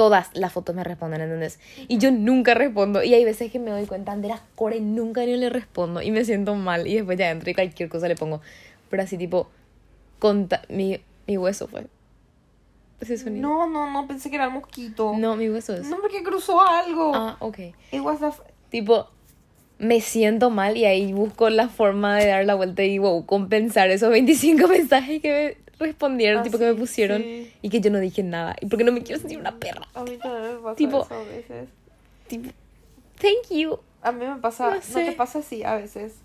[0.01, 1.59] todas las fotos me responden, ¿entendés?
[1.87, 5.37] Y yo nunca respondo, y hay veces que me doy cuenta, Andrea Core, nunca ni
[5.37, 8.41] le respondo, y me siento mal, y después ya entro y cualquier cosa le pongo,
[8.89, 9.47] pero así tipo,
[10.17, 11.85] conta mi, mi hueso fue.
[12.99, 13.47] Ese sonido.
[13.47, 15.13] No, no, no, pensé que era el mosquito.
[15.15, 15.87] No, mi hueso es.
[15.87, 17.11] No, porque cruzó algo.
[17.13, 17.59] Ah, ok.
[17.91, 18.33] It was a-
[18.71, 19.07] Tipo,
[19.77, 23.91] me siento mal y ahí busco la forma de dar la vuelta y wow, compensar
[23.91, 27.53] esos 25 mensajes que me respondieron, Ah, tipo que me sí, pusieron sí.
[27.61, 28.55] y que yo no dije nada.
[28.61, 29.87] Y porque no me quiero sentir una perra.
[29.93, 31.69] A mí también me pasa Tipo- eso a veces.
[32.27, 32.49] Tipo,
[33.19, 33.77] thank you.
[34.01, 35.05] A mí me pasa, No no, sé.
[35.05, 36.15] te pasa así a veces.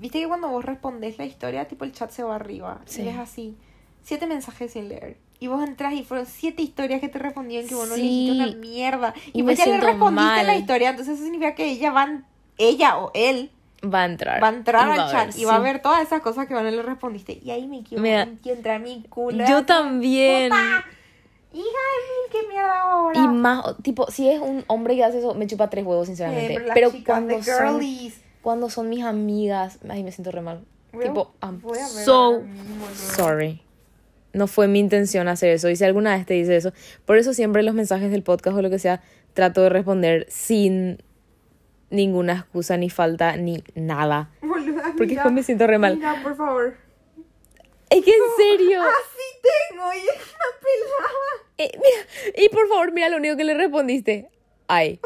[0.00, 2.80] Viste que cuando vos respondés la historia, tipo el chat se va arriba.
[2.86, 3.02] Sí.
[3.02, 3.56] Y es así.
[4.02, 5.16] Siete mensajes sin leer.
[5.40, 8.08] Y vos entras y fueron siete historias que te respondían que vos no le Sí.
[8.08, 9.14] dijiste una mierda.
[9.32, 10.58] Y Y, vos ya le respondiste la mal.
[10.58, 12.22] historia, entonces eso significa que ella va,
[12.58, 13.50] ella o él
[13.84, 14.42] Va a entrar.
[14.42, 16.62] va a entrar al chat ver, y va a ver todas esas cosas que vos
[16.62, 17.38] no le respondiste.
[17.42, 19.44] Y ahí me quiero Mira, entrar mi culo.
[19.46, 20.50] Yo también.
[20.50, 20.84] Puta,
[21.52, 23.18] Hija de mil, qué mierda ahora.
[23.18, 26.54] Y más, tipo, si es un hombre que hace eso, me chupa tres huevos, sinceramente.
[26.54, 27.82] Eh, pero chicas cuando son,
[28.42, 30.60] cuando son mis amigas, ay, me siento re mal.
[30.92, 32.42] Voy tipo, I'm a ver so
[32.94, 33.62] sorry.
[34.34, 35.70] No fue mi intención hacer eso.
[35.70, 36.72] Y si alguna vez te dice eso,
[37.06, 39.00] por eso siempre los mensajes del podcast o lo que sea,
[39.32, 41.02] trato de responder sin
[41.90, 44.30] ninguna excusa, ni falta, ni nada.
[44.42, 45.96] Boluda, Porque mira, después me siento re mal.
[45.96, 46.76] Mira, por favor.
[47.90, 48.82] Es que en serio.
[48.82, 51.48] Así tengo y es una pelada.
[51.58, 54.28] Eh, mira, y por favor, mira lo único que le respondiste.
[54.68, 55.00] I.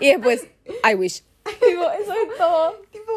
[0.00, 0.46] Y después,
[0.90, 1.22] I wish.
[1.44, 2.72] Tipo, eso es todo.
[2.90, 3.12] Tipo,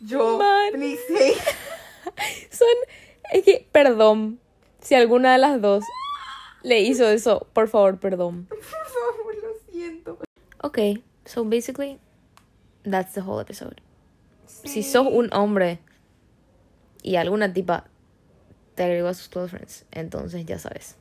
[0.00, 0.72] yo, Man.
[0.72, 1.00] please.
[2.50, 2.68] Son.
[3.32, 4.38] Es que, perdón.
[4.80, 5.82] Si alguna de las dos
[6.62, 8.46] le hizo eso, por favor, perdón.
[8.48, 10.18] Por favor, lo siento.
[10.62, 10.78] Ok,
[11.26, 11.98] so basically,
[12.84, 13.80] that's the whole episode.
[14.46, 14.82] Si Sí.
[14.82, 15.78] sos un hombre
[17.02, 17.84] y alguna tipa
[18.74, 20.96] te agregó a sus close friends, entonces ya sabes.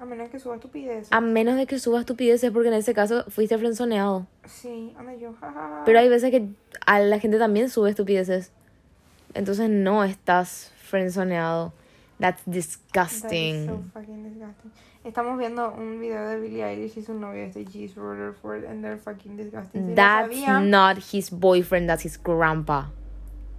[0.00, 1.08] A menos que suba estupidez.
[1.10, 4.28] A menos de que subas estupideces, porque en ese caso fuiste frenzoneado.
[4.46, 5.32] Sí, anda yo.
[5.34, 5.82] jajaja.
[5.84, 6.48] Pero hay veces que
[6.86, 8.52] a la gente también sube estupideces.
[9.34, 11.72] Entonces no estás frenzoneado.
[12.20, 13.66] That's That is disgusting.
[13.66, 14.70] so fucking disgusting.
[15.08, 18.98] Estamos viendo un video de Billie Eilish y su novio este Cheese Rutherford and they're
[18.98, 19.82] fucking disgusting.
[19.82, 22.90] Si no That's sabían, not his boyfriend, that's his grandpa.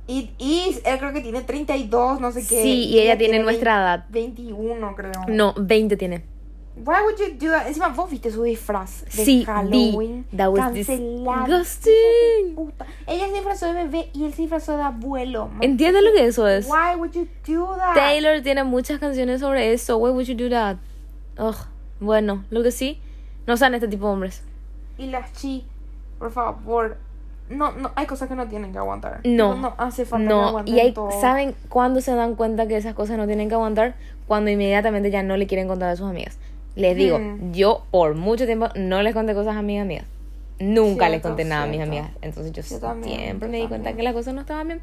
[0.06, 2.62] It is, él creo que tiene 32, no sé qué.
[2.62, 4.06] Sí, y ella tiene nuestra edad.
[4.10, 5.12] 21, creo.
[5.28, 6.24] No, 20 tiene.
[6.76, 7.68] Why would you do that?
[7.68, 10.26] Encima, vos viste su disfraz de Sí, Halloween.
[10.32, 10.38] vi.
[10.38, 11.46] That was cancelado.
[11.48, 12.56] disgusting.
[12.56, 12.86] Puta.
[13.08, 15.48] Ella se disfrazó de bebé y él se disfrazó de abuelo.
[15.48, 15.64] man.
[15.64, 16.68] ¿Entiendes lo que eso es?
[16.68, 17.96] Why would you do that?
[17.96, 19.98] Taylor tiene muchas canciones sobre eso.
[19.98, 20.78] Why would you do that?
[21.40, 21.56] Ugh.
[22.00, 23.00] Bueno, lo que sí,
[23.48, 24.44] no sean este tipo de hombres.
[24.98, 25.66] Y las chi,
[26.18, 26.98] por favor.
[27.50, 29.22] No, no, hay cosas que no tienen que aguantar.
[29.24, 29.56] No.
[29.56, 31.10] No, hace falta que No, aguanten y hay, todo.
[31.20, 33.96] ¿saben cuándo se dan cuenta que esas cosas no tienen que aguantar?
[34.28, 36.38] Cuando inmediatamente ya no le quieren contar a sus amigas.
[36.76, 37.52] Les digo, Hmm.
[37.52, 40.06] yo por mucho tiempo no les conté cosas a mis amigas.
[40.60, 41.92] Nunca les Cierto, conté nada a mis cierto.
[41.94, 42.12] amigas.
[42.22, 43.98] Entonces yo, Yo también, siempre yo me di cuenta también.
[43.98, 44.82] que las cosas no estaban bien.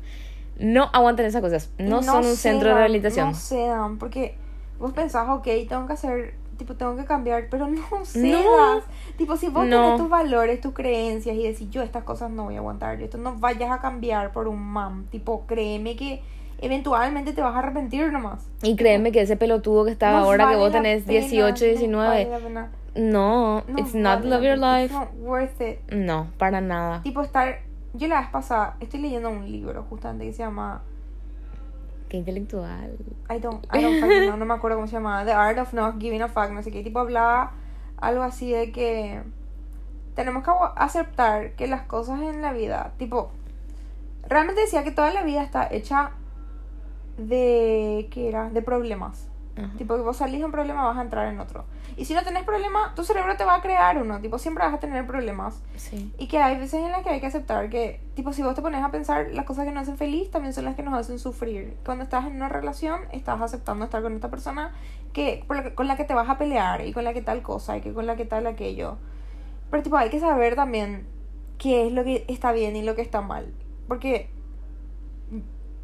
[0.58, 1.70] No aguanten esas cosas.
[1.78, 3.28] Y No, son un centro de rehabilitación.
[3.28, 4.34] No cedan, porque
[4.80, 8.84] vos pensás, ok, tengo que hacer, tipo, tengo que cambiar, pero no cedas.
[9.16, 9.82] Tipo, si vos No.
[9.82, 13.18] tenés tus valores, tus creencias y decís, yo estas cosas no voy a aguantar, esto
[13.18, 15.04] no vayas a cambiar por un mam.
[15.06, 16.22] Tipo, créeme que
[16.60, 18.46] eventualmente te vas a arrepentir nomás.
[18.62, 21.20] Y créeme que ese pelotudo que está No ahora que vale vos la tenés pena,
[21.20, 22.24] 18, no 19.
[22.30, 22.68] vale.
[22.94, 24.84] No, No it's not vale love your life.
[24.86, 25.80] It's not worth it.
[25.92, 27.02] No, para nada.
[27.02, 27.58] Tipo, estar.
[27.92, 30.82] Yo la vez pasada estoy leyendo un libro justamente que se llama
[32.08, 32.96] Qué intelectual.
[33.28, 35.24] I don't, I don't know, no me acuerdo cómo se llamaba.
[35.24, 36.82] The Art of Not Giving a Fuck, no sé qué.
[36.82, 37.52] Tipo, hablaba
[37.96, 39.22] algo así de que
[40.14, 43.30] tenemos que aceptar que las cosas en la vida, tipo,
[44.28, 46.12] realmente decía que toda la vida está hecha
[47.18, 48.50] de, ¿qué era?
[48.50, 49.28] De problemas.
[49.78, 51.64] Tipo, que vos salís de un problema, vas a entrar en otro.
[51.96, 54.20] Y si no tenés problema, tu cerebro te va a crear uno.
[54.20, 55.62] Tipo, siempre vas a tener problemas.
[55.76, 56.12] Sí.
[56.18, 58.60] Y que hay veces en las que hay que aceptar que, tipo, si vos te
[58.60, 61.18] pones a pensar, las cosas que nos hacen feliz también son las que nos hacen
[61.18, 61.74] sufrir.
[61.86, 64.74] Cuando estás en una relación, estás aceptando estar con esta persona
[65.14, 67.22] que, por la que- con la que te vas a pelear y con la que
[67.22, 68.98] tal cosa y que con la que tal aquello.
[69.70, 71.06] Pero, tipo, hay que saber también
[71.56, 73.54] qué es lo que está bien y lo que está mal.
[73.88, 74.28] Porque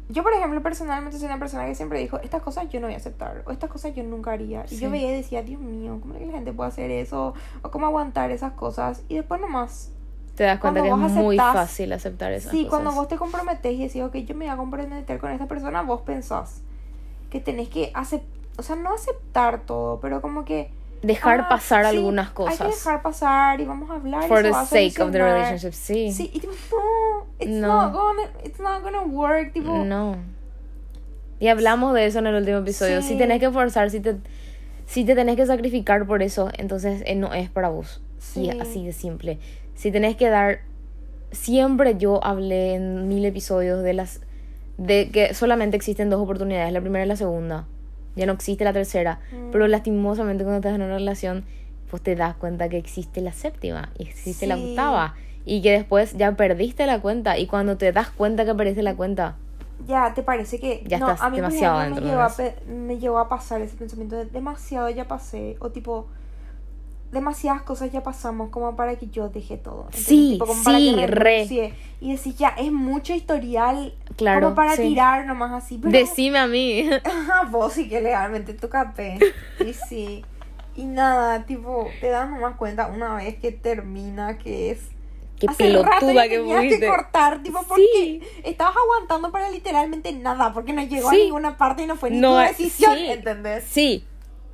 [0.09, 2.93] yo, por ejemplo, personalmente soy una persona que siempre dijo, estas cosas yo no voy
[2.93, 4.65] a aceptar, o estas cosas yo nunca haría.
[4.65, 4.79] Y Sí.
[4.79, 7.33] yo veía y decía, Dios mío, ¿cómo es que la gente puede hacer eso?
[7.61, 9.03] O cómo aguantar esas cosas.
[9.09, 9.89] Y después nomás
[10.35, 12.69] Te das cuenta Cuando que es vos muy aceptás- fácil aceptar esas Sí, cosas.
[12.71, 15.83] cuando vos te comprometes y decís, ok, yo me voy a comprometer con esta persona,
[15.83, 16.61] vos pensás
[17.29, 18.27] que tenés que aceptar,
[18.57, 20.71] o sea, no aceptar todo, pero como que...
[21.03, 22.61] Dejar ah, pasar sí, algunas cosas.
[22.61, 24.23] Hay que dejar pasar y vamos a hablar.
[24.23, 26.11] y For the va a sake of the relationship, sí.
[26.11, 27.67] Sí, y tipo, no, it's No.
[27.67, 29.83] not gonna, it's not gonna work, tipo...
[29.83, 30.15] No.
[31.39, 33.01] Y hablamos de eso en el último episodio.
[33.01, 33.09] Sí.
[33.09, 34.15] Si tenés que forzar, si te,
[34.85, 38.01] si te tenés que sacrificar por eso, entonces eh, no es para vos.
[38.17, 38.49] Y Sí.
[38.61, 39.39] así de simple.
[39.75, 40.59] Si tenés que dar.
[41.31, 44.21] Siempre yo hablé en mil episodios de las.
[44.77, 47.65] de que solamente existen dos oportunidades, la primera y la segunda.
[48.15, 49.19] Ya no existe la tercera.
[49.31, 49.51] Mm.
[49.51, 51.43] Pero lastimosamente cuando estás en una relación,
[51.89, 54.69] pues te das cuenta que existe la séptima y existe la Sí.
[54.71, 55.15] octava.
[55.45, 57.37] Y que después ya perdiste la cuenta.
[57.37, 59.35] Y cuando te das cuenta que perdiste la cuenta,
[59.87, 62.27] Ya, ¿te parece que Ya no, estás a mí demasiado dentro me de llevó, a
[62.27, 62.37] eso.
[62.37, 66.07] pe- me llevó a pasar ese pensamiento de demasiado ya pasé o tipo
[67.11, 69.83] demasiadas cosas ya pasamos como para que yo deje todo.
[69.85, 70.05] ¿entendés?
[70.07, 71.71] Sí, Tipo, como para sí, que re.
[72.01, 74.83] Y decir, ya, es mucho historial Claro, Como para sí.
[74.89, 75.77] tirar nomás así.
[75.77, 76.89] Pero Decime a mí.
[77.51, 79.17] Vos sí que legalmente tu capé.
[79.65, 80.23] Y sí.
[80.75, 84.79] Y nada, tipo, te das nomás cuenta una vez que termina que es.
[85.39, 86.87] Qué Hace rato pelotuda ya que tenías que fuiste.
[86.87, 91.21] cortar, tipo, porque estabas aguantando para literalmente nada, porque no llegó Sí.
[91.21, 92.97] a ninguna parte y no fue No, tu decisión.
[92.97, 93.65] ¿entendés?
[93.65, 94.05] Sí.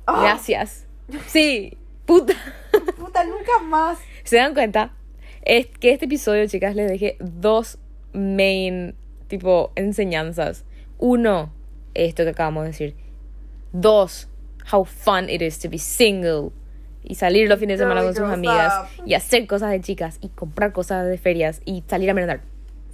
[0.06, 0.20] Ah.
[0.22, 0.86] Gracias.
[1.28, 1.76] Sí.
[2.06, 2.34] Puta.
[2.98, 3.98] Puta, nunca más.
[4.24, 4.92] ¿Se dan cuenta?
[5.42, 7.78] Es que este episodio, chicas, les dejé dos
[8.12, 8.94] main,
[9.30, 10.64] tipo, enseñanzas.
[10.98, 11.50] Uno,
[11.94, 12.96] esto que acabamos de decir.
[13.72, 14.28] Dos,
[14.70, 16.50] how fun it is to be single.
[17.02, 18.90] Y salir los fines de semana con sus amigas.
[18.92, 19.08] stop.
[19.08, 20.18] Y hacer cosas de chicas.
[20.20, 21.62] Y comprar cosas de ferias.
[21.64, 22.42] Y salir a merendar.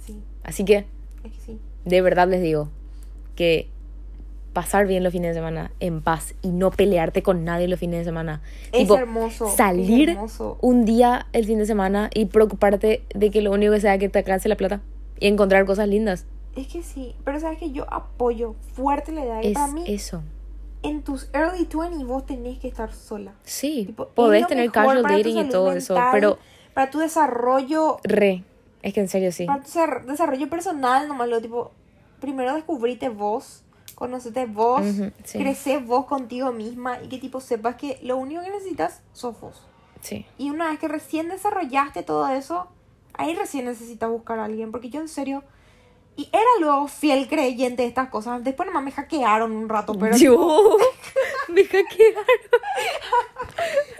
[0.05, 0.85] Sí, Así que,
[1.25, 1.59] es que sí.
[1.83, 2.69] de verdad les digo
[3.35, 3.67] que
[4.53, 7.99] pasar bien los fines de semana en paz y no pelearte con nadie los fines
[7.99, 8.41] de semana.
[8.71, 9.49] Es Tipo, hermoso.
[9.55, 10.57] Salir Es hermoso.
[10.61, 14.09] un día el fin de semana y preocuparte de que lo único que sea que
[14.09, 14.81] te alcance la plata
[15.19, 16.25] y encontrar cosas lindas.
[16.55, 19.43] Es que sí, pero sabes que yo apoyo fuerte la idea.
[19.43, 20.23] Y Es para mí, eso.
[20.83, 23.33] en tus early 20 vos tenés que estar sola.
[23.43, 26.37] Sí, Tipo, podés tener casual dating y todo eso, mental, pero
[26.73, 28.43] Para tu desarrollo re,
[28.83, 29.45] es que en serio sí.
[29.45, 31.71] para tu desar- desarrollo personal nomás lo tipo
[32.19, 33.63] primero descubrite vos
[33.95, 35.39] conocete vos Ujú, sí.
[35.39, 39.65] creces vos contigo misma y que tipo sepas que lo único que necesitas sos vos
[40.01, 40.25] Sí.
[40.37, 42.67] y una vez que recién desarrollaste todo eso
[43.17, 45.43] ahí recién necesitas buscar a alguien porque yo en serio
[46.15, 50.17] y era luego fiel creyente de estas cosas después nomás me hackearon un rato pero
[50.17, 50.77] Yo
[51.49, 52.25] me hackearon.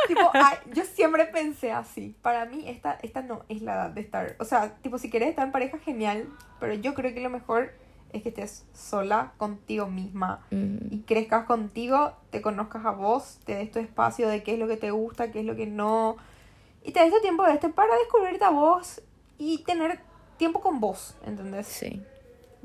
[0.07, 2.15] tipo, ay, yo siempre pensé así.
[2.21, 4.35] Para mí, esta, esta no es la edad de estar.
[4.39, 6.27] O sea, tipo, si querés estar en pareja, genial.
[6.59, 7.71] Pero yo creo que lo mejor
[8.11, 10.45] es que estés sola contigo misma.
[10.51, 14.59] Mm, Y crezcas contigo, te conozcas a vos, te des tu espacio de qué es
[14.59, 16.17] lo que te gusta, qué es lo que no.
[16.83, 19.01] Y te des tu tiempo de este para descubrirte a vos
[19.37, 19.99] y tener
[20.37, 21.67] tiempo con vos, ¿entendés?
[21.67, 22.01] Sí.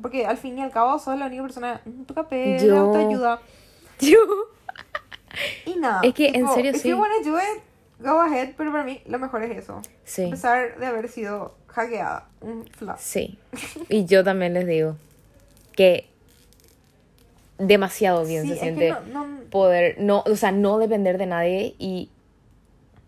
[0.00, 2.78] Porque al fin y al cabo sos la única persona en tu capé, de Yo-
[2.78, 3.40] autoayuda.
[4.00, 4.18] Yo.
[5.66, 6.00] Y nada.
[6.02, 6.90] Es que, en serio, sí.
[6.90, 7.04] do
[7.38, 7.62] it,
[8.00, 9.80] go ahead, pero para mí lo mejor es eso.
[10.04, 10.26] Sí.
[10.26, 12.98] A pesar de haber sido hackeada, un flash.
[13.00, 13.38] Sí.
[13.88, 14.96] Y yo también les digo
[15.74, 16.06] que
[17.58, 21.74] demasiado bien Sí, se siente no- no- poder, no, o sea, no depender de nadie
[21.78, 22.10] y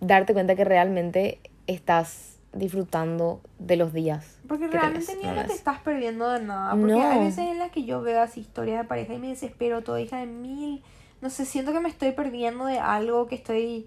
[0.00, 4.38] darte cuenta que realmente estás disfrutando de los días.
[4.48, 5.56] Porque que realmente tenés, ni ¿no no te ves?
[5.56, 6.70] estás perdiendo de nada.
[6.74, 7.02] Porque No.
[7.10, 10.00] hay veces en las que yo veo así historias de pareja y me desespero, toda
[10.00, 10.82] hija de mil.
[11.20, 13.86] No sé, siento que me estoy perdiendo de algo, que estoy,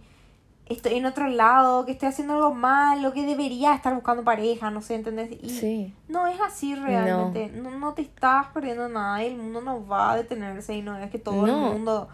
[0.68, 4.72] estoy en otro lado, que estoy haciendo algo mal, o que debería estar buscando pareja,
[4.72, 5.30] no sé, ¿entendés?
[5.44, 5.94] Y Sí.
[6.08, 7.50] no es así realmente.
[7.56, 7.70] No.
[7.72, 11.10] No, te estás perdiendo nada y el mundo no va a detenerse y no es
[11.12, 11.68] que todo No.
[11.70, 12.10] el mundo.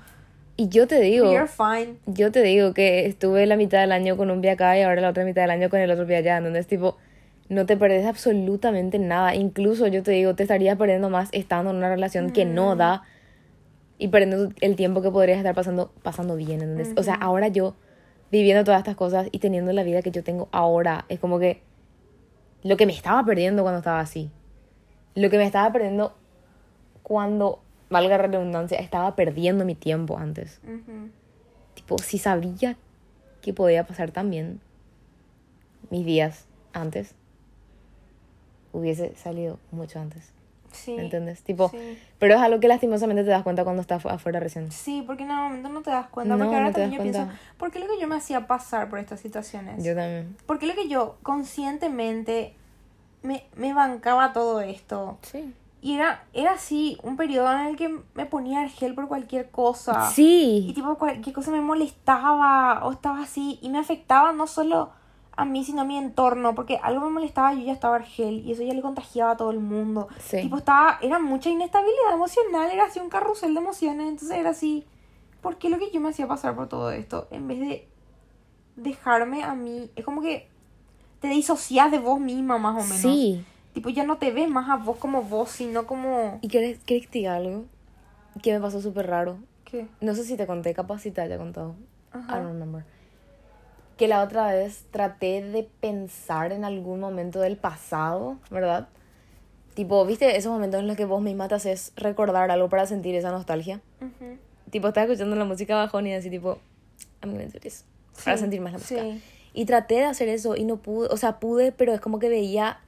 [0.55, 1.97] Y yo te digo, You're fine.
[2.05, 5.01] yo te digo que estuve la mitad del año con un pie acá y ahora
[5.01, 6.97] la otra mitad del año con el otro pie allá, entonces tipo,
[7.49, 9.33] no te perdés absolutamente nada.
[9.35, 13.03] Incluso yo te digo, te estarías perdiendo más estando en una relación que no da
[13.97, 16.91] y perdiendo el tiempo que podrías estar pasando, pasando bien, ¿entendés?
[16.97, 17.75] O sea, ahora yo
[18.31, 21.61] viviendo todas estas cosas y teniendo la vida que yo tengo ahora, es como que
[22.63, 24.29] lo que me estaba perdiendo cuando estaba así,
[25.15, 26.15] lo que me estaba perdiendo
[27.03, 27.62] cuando,
[27.93, 30.59] valga la redundancia, estaba perdiendo mi tiempo antes.
[31.75, 32.75] Tipo, si sabía
[33.41, 34.59] que podía pasar tan bien
[35.89, 37.15] mis días antes,
[38.71, 40.31] hubiese salido mucho antes.
[40.71, 40.95] Sí.
[40.95, 41.43] ¿Me entiendes?
[41.43, 41.99] Tipo, Sí.
[42.17, 44.71] pero es algo que lastimosamente te das cuenta cuando estás fu- afuera recién.
[44.71, 46.33] Sí, porque en el momento no te das cuenta.
[46.35, 47.25] No, porque ahora no también yo cuenta.
[47.25, 49.83] pienso, ¿por qué lo que yo me hacía pasar por estas situaciones?
[49.83, 50.35] Yo también.
[50.47, 52.55] ¿Por qué lo que yo conscientemente
[53.21, 55.19] me, me bancaba todo esto?
[55.21, 55.53] Sí.
[55.84, 59.51] Y era, era así, un periodo en el que me ponía el gel por cualquier
[59.51, 60.07] cosa.
[60.09, 60.71] Y Sí.
[60.73, 63.59] tipo, cualquier cosa me molestaba o estaba así.
[63.61, 64.91] Y me afectaba no solo
[65.36, 66.55] a mí, sino a mi entorno.
[66.55, 68.43] Porque algo me molestaba, yo ya estaba argel.
[68.45, 70.07] Y eso ya le contagiaba a todo el mundo.
[70.19, 70.41] Sí.
[70.43, 72.71] Tipo, estaba, era mucha inestabilidad emocional.
[72.71, 74.07] Era así un carrusel de emociones.
[74.07, 74.86] Entonces era así,
[75.41, 77.27] ¿por qué lo que yo me hacía pasar por todo esto?
[77.29, 77.89] En vez de
[78.77, 80.49] dejarme a mí, es como que
[81.19, 83.01] te disocias de vos misma más o menos.
[83.01, 83.45] Sí.
[83.74, 86.38] Tipo, ya no te ves más a vos como vos, sino como...
[86.41, 87.65] ¿Y querés, querés que te diga algo?
[88.41, 89.38] Que me pasó súper raro.
[89.65, 89.88] ¿Qué?
[90.01, 91.76] No sé si te conté, capaz si te haya contado.
[92.11, 92.34] Ajá.
[92.38, 92.84] I don't remember.
[93.97, 98.89] Que la otra vez traté de pensar en algún momento del pasado, ¿verdad?
[99.76, 103.15] Tipo, ¿viste esos momentos en los que vos misma te haces recordar algo para sentir
[103.15, 103.82] esa nostalgia?
[104.01, 104.38] Ujú.
[104.69, 106.59] Tipo, estaba escuchando la música bajón y así, tipo,
[107.24, 107.86] gonna do this.
[108.24, 109.01] Para Sí, sentir más la música.
[109.01, 109.21] sí.
[109.55, 112.30] Y traté de hacer eso y no pude, o sea, pude, pero es como que
[112.30, 112.80] veía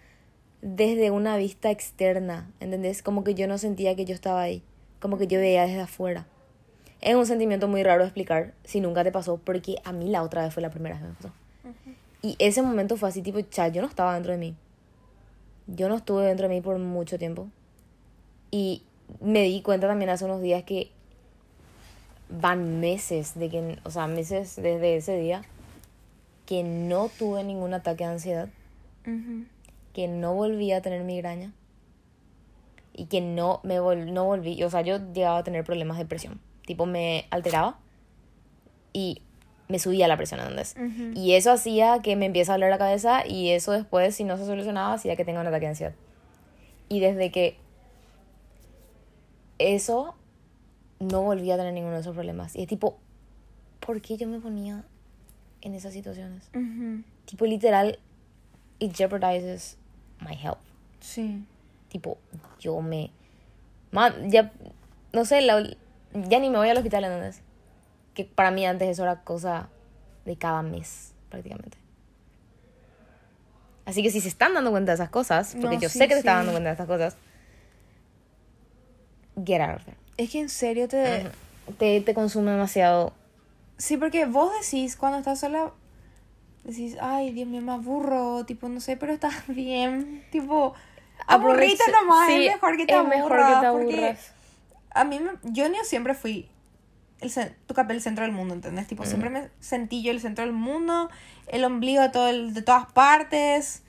[0.62, 3.04] desde una vista externa, ¿entendés?
[3.04, 4.62] Como que yo no sentía que yo estaba ahí,
[5.00, 6.26] como que yo veía desde afuera.
[7.02, 10.24] Es un sentimiento muy raro de explicar si nunca te pasó, porque a mí la
[10.24, 11.32] otra vez fue la primera vez que me pasó.
[12.22, 14.56] Y ese momento fue así, tipo, cha, yo no estaba dentro de mí.
[15.68, 17.48] Yo no estuve dentro de mí por mucho tiempo.
[18.50, 18.82] Y
[19.22, 20.90] me di cuenta también hace unos días que
[22.30, 25.44] van meses de que, o sea, meses desde ese día
[26.46, 28.50] que no tuve ningún ataque de ansiedad,
[29.06, 29.46] Ujú.
[29.96, 31.54] Que no volví a tener migraña
[32.94, 36.06] y que no me vol- no volví, o sea, yo llegaba a tener problemas de
[36.06, 37.80] presión, tipo me alteraba
[38.94, 39.22] y
[39.68, 40.76] me subía la presión, ¿entendés?
[40.78, 41.20] Ujú.
[41.20, 44.38] Y eso hacía que me empiece a doler la cabeza y eso después, si no
[44.38, 45.94] se solucionaba, hacía que tenga un ataque de ansiedad.
[46.88, 47.58] Y desde que
[49.58, 50.16] eso,
[51.00, 52.56] no volví a tener ninguno de esos problemas.
[52.56, 52.98] Y es tipo,
[53.80, 54.84] ¿por qué yo me ponía
[55.62, 56.50] en esas situaciones?
[56.54, 57.02] Ujú.
[57.26, 57.98] Tipo, literal,
[58.80, 59.78] it jeopardizes
[60.22, 60.60] my health.
[61.00, 61.44] Sí.
[61.90, 62.18] Tipo,
[62.60, 63.12] yo me...
[63.92, 64.52] Man, ya,
[65.14, 65.76] no sé, la-
[66.14, 67.42] ya ni me voy al hospital, ¿entendés?
[68.14, 69.70] Que para mí antes eso era cosa
[70.26, 71.78] de cada mes, prácticamente.
[73.86, 76.08] Así que si se están dando cuenta de esas cosas, porque No, yo sí, sé
[76.08, 77.18] que se están dando cuenta de estas cosas,
[79.46, 79.98] get out of there.
[80.18, 81.30] Es que en serio te...
[81.80, 83.12] Te, te consume demasiado.
[83.78, 85.72] Sí, porque vos decís cuando estás sola,
[86.72, 90.74] decís, ay, Dios mío, me aburro, tipo, no sé, pero estás bien, tipo,
[91.28, 93.18] aburrite nomás, sí, es mejor que te es aburras.
[93.22, 94.32] mejor que te porque aburras.
[94.92, 96.50] a mí, yo ni siempre fui
[97.22, 97.32] el,
[97.66, 98.88] tu capé el centro del mundo, ¿entendés?
[98.88, 101.10] Tipo, siempre me sentí yo el centro del mundo,
[101.48, 103.82] el ombligo de, todo el- de todas partes.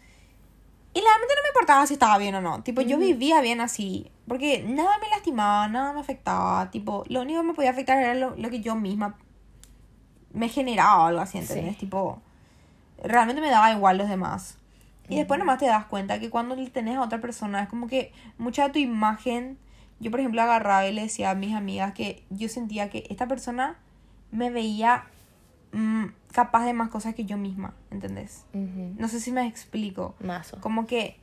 [0.94, 2.62] Y realmente no me importaba si estaba bien o no.
[2.62, 4.10] Tipo, yo vivía bien así.
[4.26, 6.70] Porque nada me lastimaba, nada me afectaba.
[6.70, 9.18] Tipo, lo único que me podía afectar era lo, lo que yo misma
[10.32, 11.72] me generaba o algo así, ¿entendés?
[11.74, 11.80] Sí.
[11.80, 12.22] Tipo,
[13.02, 14.58] realmente me daba igual los demás.
[15.08, 17.86] Y después nomás te das cuenta que cuando le tenés a otra persona es como
[17.86, 19.56] que mucha de tu imagen.
[20.00, 23.28] Yo, por ejemplo, agarraba y le decía a mis amigas que yo sentía que esta
[23.28, 23.76] persona
[24.32, 25.04] me veía
[25.72, 28.44] mm, capaz de más cosas que yo misma, ¿entendés?
[28.52, 30.16] No sé si me explico.
[30.60, 31.20] Como que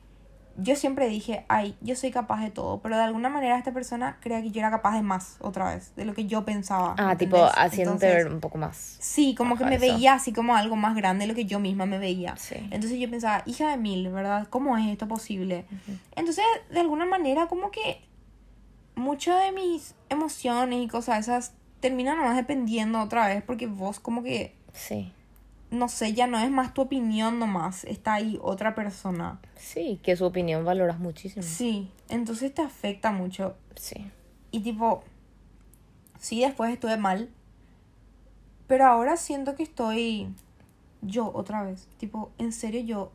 [0.56, 4.18] yo siempre dije, ay, yo soy capaz de todo, pero de alguna manera esta persona
[4.20, 6.94] creía que yo era capaz de más otra vez, de lo que yo pensaba.
[6.98, 8.96] Ah, tipo, haciéndote ver un poco más.
[9.00, 9.86] Sí, como que me eso.
[9.86, 12.36] veía así como algo más grande de lo que yo misma me veía.
[12.36, 12.56] Sí.
[12.70, 14.46] Entonces yo pensaba, hija de mil, ¿verdad?
[14.48, 15.66] ¿Cómo es esto posible?
[16.14, 18.00] Entonces, de alguna manera, como que
[18.94, 24.22] muchas de mis emociones y cosas esas terminan nomás dependiendo otra vez, porque vos como
[24.22, 25.12] que, Sí.
[25.74, 29.40] No sé, ya no es más tu opinión nomás, está ahí otra persona.
[29.56, 31.42] Sí, que su opinión valoras muchísimo.
[31.42, 33.56] Sí, entonces te afecta mucho.
[33.76, 34.10] Sí.
[34.50, 35.02] Y tipo,
[36.18, 37.28] sí, después estuve mal.
[38.66, 40.28] Pero ahora siento que estoy
[41.02, 41.86] yo otra vez.
[41.98, 43.12] Tipo, en serio, yo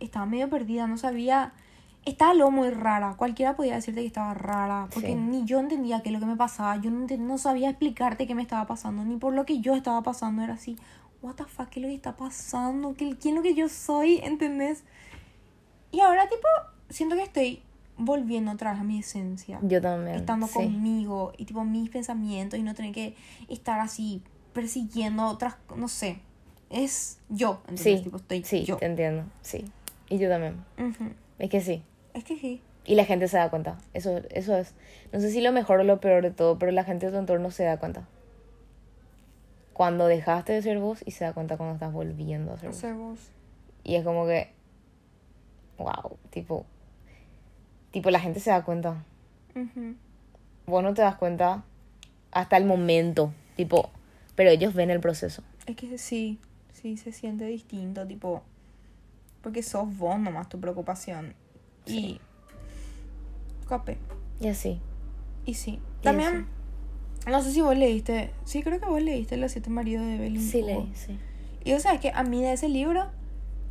[0.00, 1.52] estaba medio perdida, no sabía.
[2.04, 3.14] Estaba lo muy rara.
[3.16, 4.88] Cualquiera podía decirte que estaba rara.
[4.94, 5.14] Porque Sí.
[5.16, 6.76] ni yo entendía qué es lo que me pasaba.
[6.76, 9.04] Yo no sabía explicarte qué me estaba pasando.
[9.04, 10.42] Ni por lo que yo estaba pasando.
[10.42, 10.78] Era así,
[11.26, 12.94] what the fuck, ¿qué es lo que está pasando?
[12.94, 14.18] ¿Qué, ¿Quién es lo que yo soy?
[14.22, 14.84] ¿Entendés?
[15.92, 16.46] Y ahora, tipo,
[16.88, 17.62] siento que estoy
[17.98, 20.16] volviendo otra vez a mi esencia Yo también.
[20.16, 20.52] estando sí.
[20.54, 23.16] conmigo y tipo mis pensamientos y no tener que
[23.48, 24.22] estar así
[24.52, 26.18] persiguiendo otras, no sé,
[26.70, 27.98] es yo, ¿entendés?
[27.98, 28.76] Sí, tipo estoy sí, yo.
[28.76, 29.24] te entiendo.
[29.42, 29.64] Sí.
[30.08, 30.64] Y yo también.
[30.78, 31.10] Ujú.
[31.38, 31.82] Es que sí.
[32.14, 32.60] Es que sí.
[32.84, 33.78] Y la gente se da cuenta.
[33.94, 34.74] Eso, eso es.
[35.12, 37.18] No sé si lo mejor o lo peor de todo, pero la gente de tu
[37.18, 38.06] entorno se da cuenta.
[39.76, 42.78] Cuando dejaste de ser vos y se da cuenta cuando estás volviendo a ser vos.
[42.78, 43.18] Ser vos.
[43.84, 44.50] Y es como que.
[45.76, 46.16] Wow.
[46.30, 46.64] Tipo.
[47.90, 49.04] Tipo, la gente se da cuenta.
[49.54, 49.96] Ujú.
[50.64, 51.62] Vos no te das cuenta
[52.30, 53.34] hasta el momento.
[53.54, 53.90] Tipo.
[54.34, 55.42] Pero ellos ven el proceso.
[55.66, 56.40] Es que sí,
[56.72, 58.42] sí se siente distinto, tipo,
[59.42, 61.34] porque sos vos nomás tu preocupación.
[61.84, 62.18] Y
[63.68, 63.98] capé.
[64.40, 64.80] Y así.
[65.44, 65.80] Y sí.
[66.00, 66.46] Y También,
[67.30, 70.42] no sé si vos leíste, sí creo que vos leíste Los siete maridos de Evelyn.
[70.42, 70.66] Sí, Hugo.
[70.66, 71.18] leí, sí.
[71.64, 73.06] Y o sea, que a mí de ese libro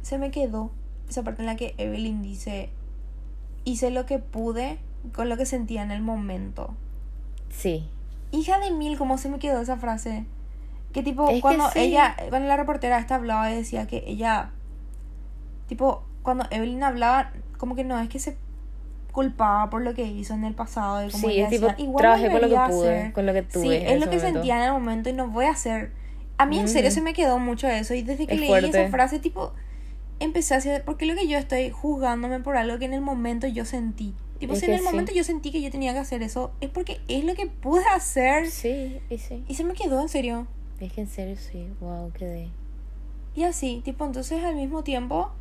[0.02, 0.72] se me quedó
[1.10, 2.70] esa parte en la que Evelyn dice,
[3.64, 4.78] hice lo que pude
[5.14, 6.74] con lo que sentía en el momento.
[7.50, 7.88] Sí.
[8.32, 10.26] Hija de mil, ¿cómo se me quedó esa frase?
[10.94, 11.80] Que tipo, Es que cuando sí.
[11.80, 14.52] ella, cuando la reportera esta hablaba y decía que ella,
[15.68, 18.38] tipo, cuando Evelyn hablaba, como que no es que se
[19.16, 22.30] culpaba por lo que hizo en el pasado y como Sí, es tipo, igual trabajé
[22.30, 23.14] con lo que pude, hacer".
[23.14, 24.20] con lo que tuve Sí, es lo que momento.
[24.34, 25.92] sentía en el momento y no voy a hacer.
[26.38, 28.68] A mí en serio se me quedó mucho eso y desde que Es leí fuerte.
[28.70, 29.54] esa frase, tipo,
[30.20, 33.48] empecé a hacer, porque lo que yo estoy juzgándome por algo que en el momento
[33.48, 34.14] yo sentí.
[34.40, 34.86] Tipo, Es si en el sí.
[34.86, 37.84] momento yo sentí que yo tenía que hacer eso, es porque es lo que pude
[37.96, 38.52] hacer.
[38.52, 39.46] Sí, y sí.
[39.48, 40.46] Y se me quedó en serio.
[40.82, 41.70] Es que en serio sí.
[41.80, 42.50] Wow, quedé.
[43.34, 45.32] Y así, tipo, entonces al mismo tiempo,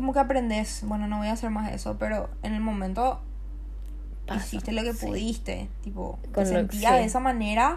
[0.00, 3.20] como que aprendes, bueno, no voy a hacer más eso, pero en el momento
[4.34, 5.04] hiciste lo que sí.
[5.06, 6.98] pudiste, tipo, Con te lo- sentías sí.
[7.00, 7.76] de esa manera,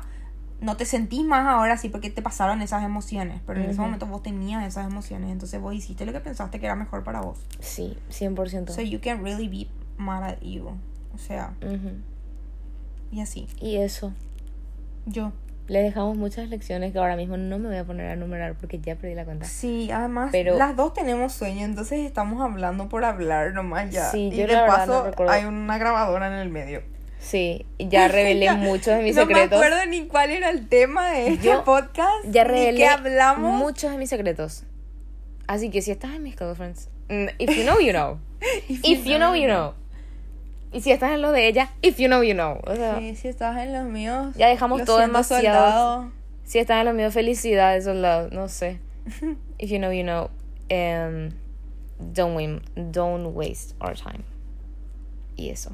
[0.62, 3.82] no te sentís más ahora sí porque te pasaron esas emociones, pero en ese Ujú.
[3.84, 7.20] momento vos tenías esas emociones, entonces vos hiciste lo que pensaste que era mejor para
[7.20, 7.40] vos.
[7.60, 8.72] Sí, 100%.
[8.74, 9.68] So you can really be
[9.98, 10.70] mad at you.
[11.14, 11.92] O sea, Ujú.
[13.12, 13.48] y así.
[13.60, 14.14] Y eso.
[15.06, 15.34] Yo.
[15.68, 18.80] Le dejamos muchas lecciones que ahora mismo no me voy a poner a enumerar porque
[18.80, 19.46] ya perdí la cuenta.
[19.46, 24.12] Sí, además Pero- las dos tenemos sueño, entonces estamos hablando por hablar nomás ya.
[24.12, 25.32] Sí, y yo de no paso recuerdo.
[25.32, 26.82] hay una grabadora en el medio.
[27.20, 29.58] Sí, ya revelé Ya, muchos de mis no secretos.
[29.58, 32.26] me acuerdo ni cuál era el tema de este Yo podcast.
[32.30, 33.58] Ya revelé hablamos.
[33.58, 34.64] muchos de mis secretos.
[35.48, 38.20] Así que si estás en mis girlfriends, mm, if you know, you know.
[38.68, 39.74] if you know, you know.
[40.74, 42.60] Y si estás en lo de ella, if you know, you know.
[42.66, 44.34] O sea, Sí, si estás en los míos.
[44.36, 46.12] Ya dejamos lo todo demasiado- soldado.
[46.44, 48.30] si estás en lo mío, felicidades, soldado.
[48.32, 48.80] No sé.
[49.60, 50.30] If you know, you know.
[50.72, 51.30] Um,
[52.00, 54.24] don't, win, don't waste our time.
[55.36, 55.72] Y eso.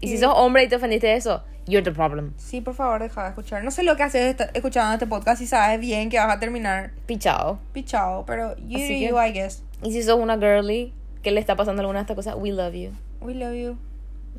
[0.00, 2.32] Y si sos hombre y te ofendiste de eso, you're the problem.
[2.36, 3.62] Sí, por favor, deja de escuchar.
[3.64, 6.92] No sé lo que haces escuchando este podcast y sabes bien que vas a terminar
[7.06, 7.58] Pichao.
[7.72, 9.62] pichado, pero you do you, I guess.
[9.82, 10.92] Y si sos una girly
[11.22, 12.92] que le está pasando alguna de estas cosas, we love you.
[13.20, 13.78] We love you.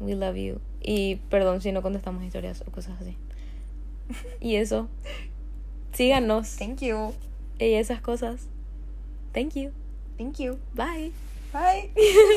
[0.04, 0.60] We love you.
[0.82, 3.18] Y perdón si no contestamos historias o cosas así.
[4.40, 4.90] Y eso.
[5.94, 6.58] Síganos.
[6.58, 7.14] Thank you.
[7.60, 8.48] Y esas cosas.
[9.32, 9.72] Thank you.
[10.18, 10.58] Thank you.
[10.74, 11.12] Bye.
[11.52, 11.92] Bye.